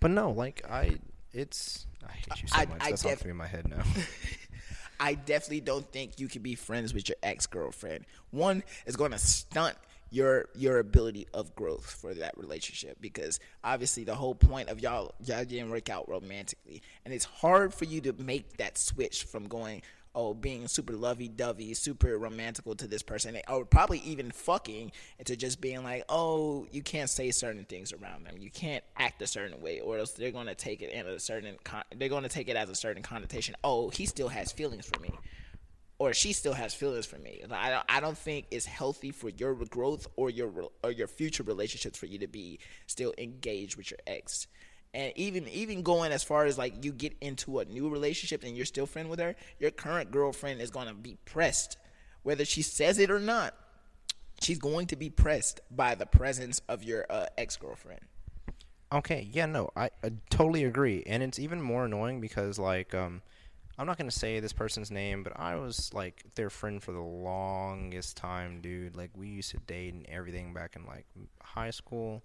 [0.00, 0.98] But no, like I,
[1.32, 2.78] it's I hate you so I- much.
[2.80, 3.82] I That's all def- through my head now.
[5.00, 8.04] I definitely don't think you can be friends with your ex girlfriend.
[8.30, 9.76] One is going to stunt
[10.10, 15.12] your your ability of growth for that relationship because obviously the whole point of y'all
[15.24, 19.46] y'all didn't work out romantically, and it's hard for you to make that switch from
[19.46, 19.82] going
[20.14, 24.92] oh being super lovey dovey, super romantical to this person, or oh, probably even fucking,
[25.18, 29.22] into just being like oh you can't say certain things around them, you can't act
[29.22, 32.08] a certain way, or else they're going to take it in a certain con- they're
[32.08, 33.54] to take it as a certain connotation.
[33.64, 35.10] Oh he still has feelings for me
[35.98, 37.42] or she still has feelings for me.
[37.50, 41.42] I don't, I don't think it's healthy for your growth or your or your future
[41.42, 44.46] relationships for you to be still engaged with your ex.
[44.94, 48.56] And even even going as far as like you get into a new relationship and
[48.56, 51.76] you're still friend with her, your current girlfriend is gonna be pressed,
[52.22, 53.54] whether she says it or not.
[54.40, 58.00] She's going to be pressed by the presence of your uh, ex girlfriend.
[58.90, 63.20] Okay, yeah, no, I, I totally agree, and it's even more annoying because like um,
[63.78, 67.00] I'm not gonna say this person's name, but I was like their friend for the
[67.00, 68.96] longest time, dude.
[68.96, 71.06] Like we used to date and everything back in like
[71.42, 72.24] high school,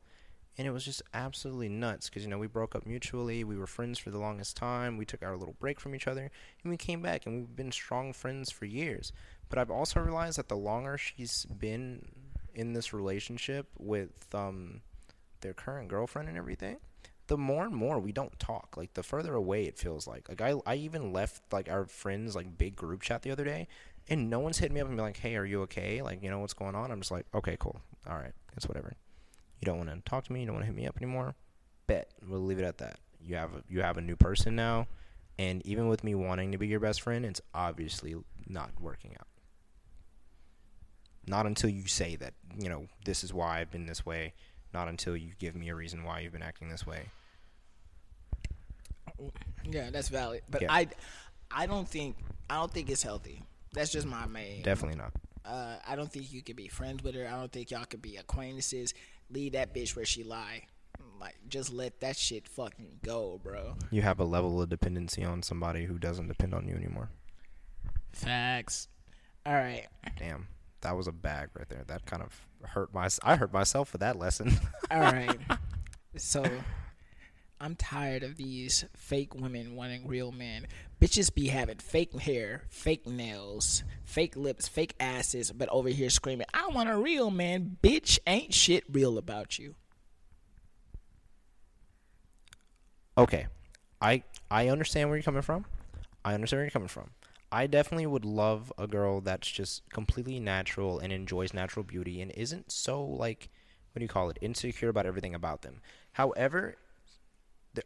[0.57, 3.43] and it was just absolutely nuts because you know we broke up mutually.
[3.43, 4.97] We were friends for the longest time.
[4.97, 6.29] We took our little break from each other,
[6.63, 9.11] and we came back, and we've been strong friends for years.
[9.49, 12.05] But I've also realized that the longer she's been
[12.53, 14.81] in this relationship with um
[15.41, 16.77] their current girlfriend and everything,
[17.27, 18.75] the more and more we don't talk.
[18.77, 20.29] Like the further away it feels like.
[20.29, 23.67] Like I I even left like our friends like big group chat the other day
[24.09, 26.01] and no one's hit me up and be like, "Hey, are you okay?
[26.01, 27.81] Like, you know what's going on?" I'm just like, "Okay, cool.
[28.07, 28.33] All right.
[28.55, 28.93] It's whatever."
[29.63, 30.41] You don't want to talk to me.
[30.41, 31.35] You don't want to hit me up anymore.
[31.87, 32.99] Bet we'll leave it at that.
[33.21, 34.87] You have a, you have a new person now,
[35.39, 38.13] and even with me wanting to be your best friend, it's obviously
[38.45, 39.27] not working out.
[41.25, 44.33] Not until you say that you know this is why I've been this way.
[44.73, 47.03] Not until you give me a reason why you've been acting this way.
[49.63, 50.41] Yeah, that's valid.
[50.49, 50.73] But Yeah.
[50.73, 50.89] I,
[51.49, 52.17] I don't think
[52.49, 53.43] I don't think it's healthy.
[53.71, 54.61] That's just my main.
[54.61, 55.13] Definitely not.
[55.45, 57.27] Uh, I don't think you could be friends with her.
[57.27, 58.93] I don't think y'all could be acquaintances.
[59.29, 60.63] Leave that bitch where she lie.
[61.19, 63.75] Like, just let that shit fucking go, bro.
[63.91, 67.09] You have a level of dependency on somebody who doesn't depend on you anymore.
[68.11, 68.87] Facts.
[69.45, 69.87] All right.
[70.17, 70.47] Damn,
[70.81, 71.83] that was a bag right there.
[71.87, 73.09] That kind of hurt my.
[73.23, 74.57] I hurt myself for that lesson.
[74.91, 75.39] All right.
[76.17, 76.43] so,
[77.63, 80.67] I'm tired of these fake women wanting real men.
[80.99, 86.47] Bitches be having fake hair, fake nails, fake lips, fake asses, but over here screaming,
[86.53, 87.77] I want a real man.
[87.81, 89.75] Bitch, ain't shit real about you.
[93.17, 93.47] okay,
[94.01, 95.65] I I understand where you're coming from.
[96.25, 97.11] I understand where you're coming from.
[97.49, 102.31] I definitely would love a girl that's just completely natural and enjoys natural beauty and
[102.31, 103.49] isn't so like
[103.91, 105.79] what do you call it insecure about everything about them.
[106.13, 106.75] However,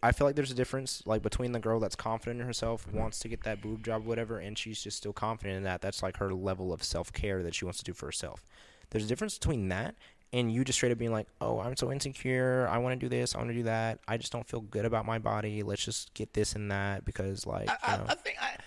[0.03, 3.19] I feel like there's a difference like between the girl that's confident in herself, wants
[3.19, 5.81] to get that boob job, whatever, and she's just still confident in that.
[5.81, 8.43] That's like her level of self care that she wants to do for herself.
[8.89, 9.95] There's a difference between that
[10.33, 12.67] and you just straight up being like, "Oh, I'm so insecure.
[12.69, 13.35] I want to do this.
[13.35, 13.99] I want to do that.
[14.07, 15.63] I just don't feel good about my body.
[15.63, 18.57] Let's just get this and that because, like, I, you know, I think I,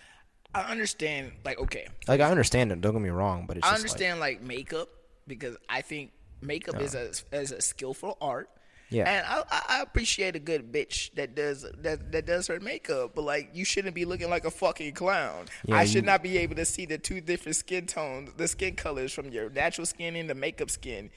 [0.54, 1.32] I understand.
[1.44, 2.80] Like, okay, like I understand it.
[2.80, 4.88] Don't get me wrong, but it's I understand like, makeup
[5.26, 8.48] because I think makeup is a is a skillful art.
[8.90, 9.08] Yeah.
[9.08, 13.22] and I, I appreciate a good bitch that does that that does her makeup, but
[13.22, 15.46] like you shouldn't be looking like a fucking clown.
[15.64, 18.48] Yeah, I should you- not be able to see the two different skin tones, the
[18.48, 21.10] skin colors from your natural skin and the makeup skin.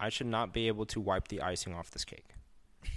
[0.00, 2.26] I should not be able to wipe the icing off this cake.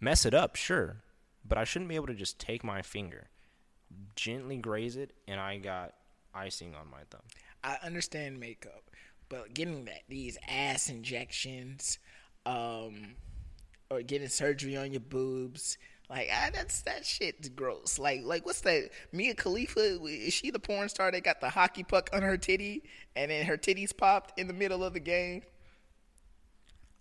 [0.00, 0.96] Mess it up, sure,
[1.46, 3.28] but I shouldn't be able to just take my finger,
[4.16, 5.92] gently graze it, and I got
[6.34, 7.20] icing on my thumb.
[7.62, 8.89] I understand makeup,
[9.30, 11.98] but getting that these ass injections,
[12.44, 13.14] um,
[13.90, 15.78] or getting surgery on your boobs,
[16.10, 17.98] like ah, that's that shit's gross.
[17.98, 18.90] Like like what's that?
[19.12, 22.82] Mia Khalifa is she the porn star that got the hockey puck on her titty
[23.14, 25.42] and then her titties popped in the middle of the game?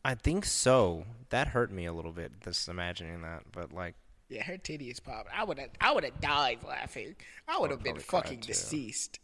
[0.06, 1.06] I think so.
[1.30, 3.44] That hurt me a little bit, just imagining that.
[3.52, 3.96] But like,
[4.30, 5.30] Yeah, her titties popped.
[5.36, 7.16] I would have I would have died laughing.
[7.48, 9.20] I would have been fucking deceased.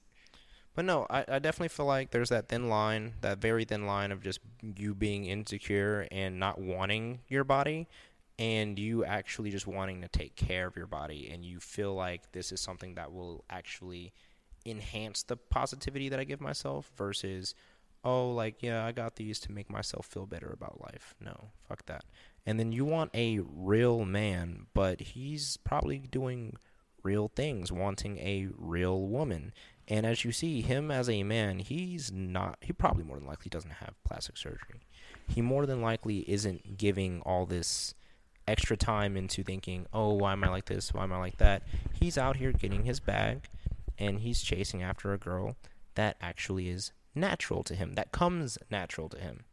[0.76, 4.12] But no, I, I definitely feel like there's that thin line, that very thin line
[4.12, 7.88] of just you being insecure and not wanting your body,
[8.38, 12.34] and you actually just wanting to take care of your body, and you feel like
[12.34, 14.12] this is something that will actually
[14.66, 17.56] enhance the positivity that I give myself versus,
[18.04, 21.16] oh, like, yeah, I got these to make myself feel better about life.
[21.22, 22.04] No, fuck that.
[22.46, 26.58] And then you want a real man, but he's probably doing
[27.04, 29.54] real things, wanting a real woman.
[29.88, 33.50] And as you see, him as a man, he's not, he probably more than likely
[33.50, 34.82] doesn't have plastic surgery.
[35.28, 37.94] He more than likely isn't giving all this
[38.48, 40.94] extra time into thinking, oh, why am I like this?
[40.94, 41.64] Why am I like that?
[42.00, 43.42] He's out here getting his bag
[43.98, 45.56] and he's chasing after a girl
[45.96, 49.46] that actually is natural to him, that comes natural to him.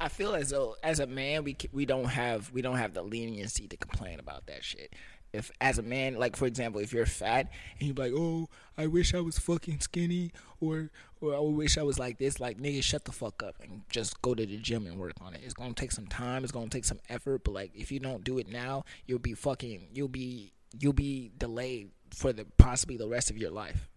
[0.00, 3.02] I feel as though as a man we we don't have we don't have the
[3.02, 4.92] leniency to complain about that shit.
[5.32, 8.86] If as a man, like for example, if you're fat and you're like, oh, I
[8.86, 12.82] wish I was fucking skinny, or or I wish I was like this, like nigga,
[12.82, 15.40] shut the fuck up and just go to the gym and work on it.
[15.44, 16.44] It's gonna take some time.
[16.44, 19.34] It's gonna take some effort, but like if you don't do it now, you'll be
[19.34, 23.88] fucking you'll be you'll be delayed for the possibly the rest of your life.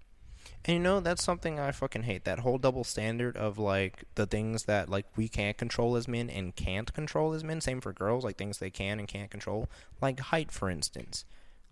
[0.66, 2.26] And you know, that's something I fucking hate.
[2.26, 6.30] That whole double standard of like the things that like we can't control as men
[6.30, 7.62] and can't control as men.
[7.62, 9.70] Same for girls, like things they can and can't control.
[10.02, 11.24] Like height, for instance.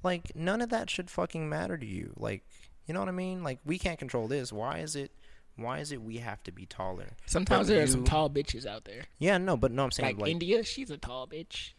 [0.03, 2.14] Like none of that should fucking matter to you.
[2.15, 2.44] Like
[2.86, 3.44] you know what I mean?
[3.44, 4.53] Like we can't control this.
[4.53, 5.11] Why is it
[5.56, 7.15] why is it we have to be taller?
[7.26, 9.03] Sometimes But there are some tall bitches out there.
[9.18, 11.72] Yeah, no, but no, I'm saying Like, like, India, she's a tall bitch.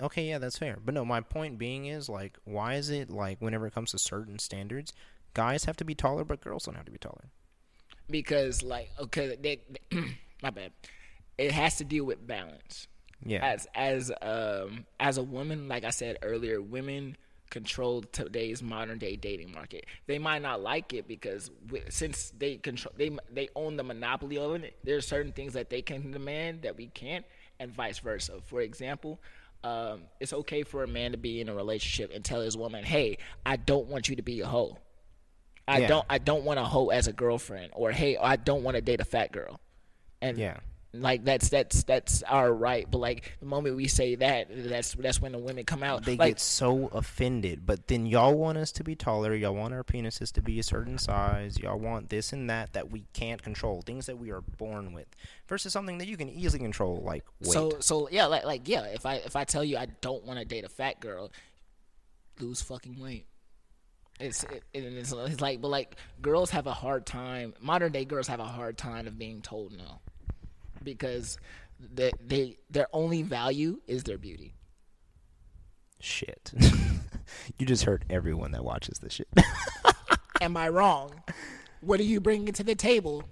[0.00, 0.78] Okay, yeah, that's fair.
[0.82, 3.98] But no, my point being is like, why is it like whenever it comes to
[3.98, 4.92] certain standards,
[5.34, 7.30] guys have to be taller, but girls don't have to be taller?
[8.10, 9.60] because like okay they,
[10.42, 10.72] my bad.
[11.38, 12.86] It has to deal with balance.
[13.24, 17.16] Yeah, as as um as a woman like i said earlier women
[17.50, 19.84] control today's modern day dating market.
[20.06, 24.38] They might not like it because wi- since they control they they own the monopoly
[24.38, 27.24] of it there are certain things that they can demand that we can't
[27.58, 28.40] and vice versa.
[28.44, 29.20] For example
[29.62, 32.82] um, it's okay for a man to be in a relationship and tell his woman
[32.82, 34.78] hey i don't want you to be a hoe
[35.70, 35.88] I Yeah.
[35.88, 38.80] don't I don't want a hoe as a girlfriend or hey I don't want to
[38.80, 39.60] date a fat girl.
[40.20, 40.58] And Yeah.
[40.92, 42.84] Like that's that's that's our right.
[42.90, 46.04] But like the moment we say that, that's that's when the women come out.
[46.04, 49.32] They like get so offended, but then y'all want us to be taller.
[49.36, 51.60] Y'all want our penises to be a certain size.
[51.60, 53.82] Y'all want this and that that we can't control.
[53.82, 55.06] Things that we are born with,
[55.46, 57.52] versus something that you can easily control, like weight.
[57.52, 58.82] so so yeah, like like yeah.
[58.86, 61.30] If I if I tell you I don't want to date a fat girl,
[62.40, 63.26] lose fucking weight.
[64.20, 67.54] It's it, it's, it's like but like girls have a hard time.
[67.60, 70.00] Modern day girls have a hard time of being told no,
[70.84, 71.38] because
[71.94, 74.54] they they their only value is their beauty.
[76.00, 76.52] Shit.
[77.58, 79.28] you just hurt everyone that watches this shit.
[80.40, 81.12] Am I wrong?
[81.80, 83.24] What are you bringing to the table?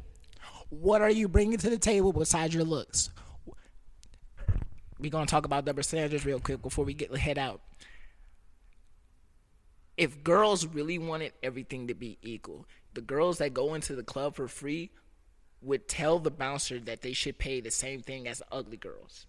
[0.71, 3.11] What are you bringing to the table besides your looks?
[4.99, 7.61] We're gonna talk about double standards real quick before we get head out.
[9.99, 14.37] If girls really wanted everything to be equal, the girls that go into the club
[14.37, 14.91] for free
[15.61, 19.27] would tell the bouncer that they should pay the same thing as the ugly girls,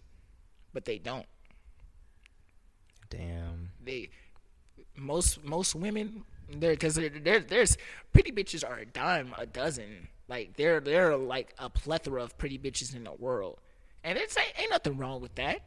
[0.71, 1.25] but they don't.
[3.09, 3.71] Damn.
[3.83, 4.09] they
[4.95, 7.77] most most women there because there, there there's
[8.13, 12.37] pretty bitches are a dime a dozen like there there are like a plethora of
[12.37, 13.59] pretty bitches in the world
[14.03, 15.61] and it's ain't, ain't nothing wrong with that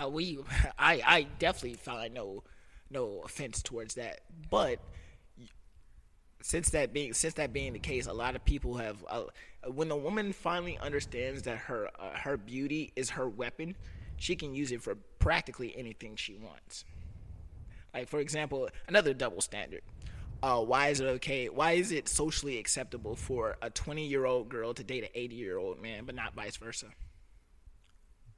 [0.00, 0.38] uh, we
[0.78, 2.42] i i definitely find no
[2.90, 4.80] no offense towards that but
[6.46, 9.24] since that being since that being the case, a lot of people have uh,
[9.66, 13.74] when a woman finally understands that her uh, her beauty is her weapon,
[14.16, 16.84] she can use it for practically anything she wants.
[17.92, 19.82] Like for example, another double standard.
[20.40, 21.48] Uh, why is it okay?
[21.48, 25.34] Why is it socially acceptable for a 20 year old girl to date an 80
[25.34, 26.86] year old man, but not vice versa?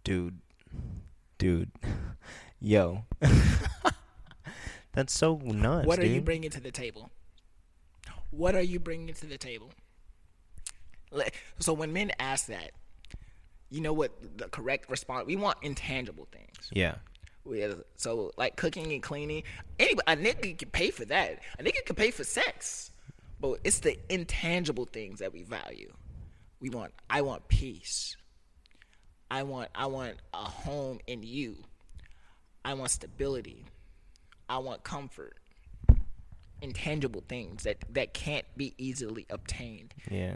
[0.03, 0.39] Dude.
[1.37, 1.73] Dude.
[2.59, 3.05] Yo.
[4.99, 5.87] That's so nuts.
[5.87, 7.13] what are you bringing to the table?
[8.33, 9.71] What are you bringing to the table?
[11.61, 12.73] So when men ask that,
[13.71, 15.25] you know what the correct response?
[15.29, 16.69] We want intangible things.
[16.73, 16.97] Yeah.
[17.95, 19.45] So like cooking and cleaning,
[19.79, 21.39] anybody a nigga can pay for that.
[21.61, 22.91] A nigga can pay for sex,
[23.39, 25.93] but it's the intangible things that we value.
[26.59, 26.93] We want.
[27.09, 28.17] I want peace.
[29.31, 29.69] I want.
[29.77, 31.59] I want a home in you.
[32.65, 33.65] I want stability.
[34.49, 35.37] I want comfort.
[36.61, 39.95] Intangible things that that can't be easily obtained.
[40.11, 40.35] Yeah.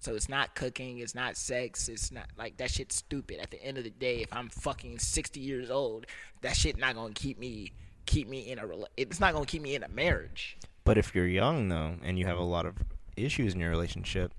[0.00, 3.38] So it's not cooking, it's not sex, it's not like that shit's stupid.
[3.40, 6.06] At the end of the day, if I'm fucking 60 years old,
[6.42, 7.72] that shit not going to keep me
[8.04, 10.58] keep me in a it's not going to keep me in a marriage.
[10.84, 12.74] But if you're young though and you have a lot of
[13.16, 14.32] issues in your relationship,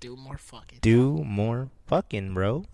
[0.00, 0.80] Do more fucking.
[0.82, 2.66] do more fucking, bro.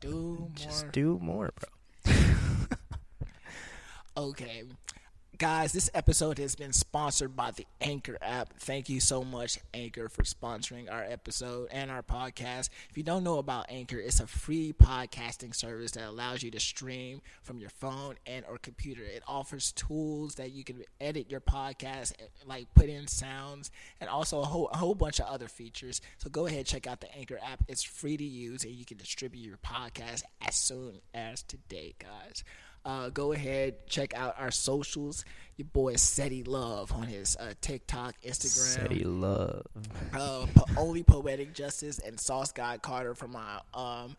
[0.00, 0.08] Do
[0.40, 0.48] more.
[0.54, 2.14] Just do more, bro.
[4.16, 4.62] Okay.
[5.36, 8.54] Guys, this episode has been sponsored by the Anchor app.
[8.58, 12.70] Thank you so much, Anchor, for sponsoring our episode and our podcast.
[12.88, 16.58] If you don't know about Anchor, it's a free podcasting service that allows you to
[16.60, 19.02] stream from your phone and or computer.
[19.02, 23.70] It offers tools that you can edit your podcast, eh, like put in sounds,
[24.00, 26.00] and also a whole, a whole bunch of other features.
[26.16, 27.62] So go ahead, check out the Anchor app.
[27.68, 32.42] It's free to use, and you can distribute your podcast as soon as today, guys.
[32.86, 35.24] Uh, go ahead, check out our socials.
[35.56, 39.66] Your boy Seti Love on his uh, TikTok, Instagram, Steady love.
[40.14, 44.16] uh, po- only poetic justice, and Sauce God Carter from my um,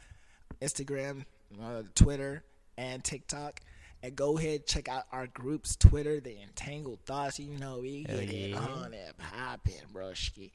[0.61, 1.23] Instagram,
[1.63, 2.43] uh, Twitter,
[2.77, 3.61] and TikTok.
[4.03, 7.39] And go ahead, check out our group's Twitter, the Entangled Thoughts.
[7.39, 8.57] You know we get it yeah.
[8.57, 10.51] on it popping, broski.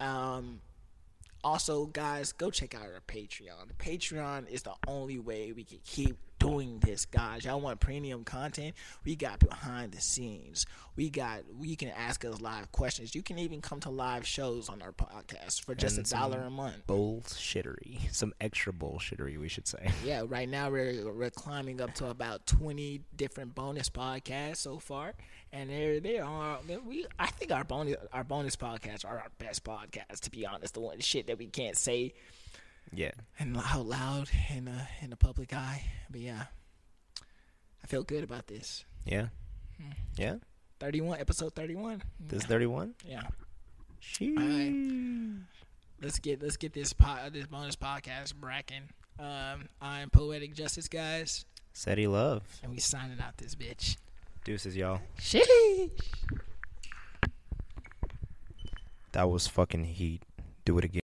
[0.00, 0.60] Um,
[1.44, 3.68] also, guys, go check out our Patreon.
[3.68, 7.44] The Patreon is the only way we can keep doing this, guys.
[7.44, 8.74] Y'all want premium content?
[9.04, 10.66] We got behind the scenes.
[10.96, 11.42] We got.
[11.60, 13.14] You can ask us live questions.
[13.14, 16.50] You can even come to live shows on our podcast for just a dollar a
[16.50, 16.86] month.
[16.86, 18.12] Bullshittery.
[18.12, 19.90] Some extra bullshittery, we should say.
[20.04, 25.14] Yeah, right now we're we're climbing up to about twenty different bonus podcasts so far,
[25.54, 27.06] and they're they are we.
[27.18, 30.20] I think our bonus our bonus podcasts are our best podcasts.
[30.20, 32.12] To be honest, the one shit that we can't say
[32.92, 33.12] Yeah.
[33.38, 35.84] and out loud in the in the public eye.
[36.10, 36.44] But yeah,
[37.82, 38.84] I feel good about this.
[39.06, 39.28] Yeah.
[39.80, 39.92] Hmm.
[40.16, 40.34] Yeah.
[40.80, 42.02] Thirty one, episode thirty one.
[42.20, 42.94] This is 31?
[43.06, 43.22] Yeah,
[44.02, 45.40] Sheesh.
[46.02, 48.82] let's get let's get this po- this bonus podcast bracking.
[49.18, 52.42] Um, I'm poetic justice, guys, Seti love.
[52.62, 53.96] and we signing out this bitch.
[54.44, 55.00] Deuces, y'all.
[55.18, 55.90] Sheesh.
[59.12, 60.22] That was fucking heat.
[60.66, 61.03] Do it again.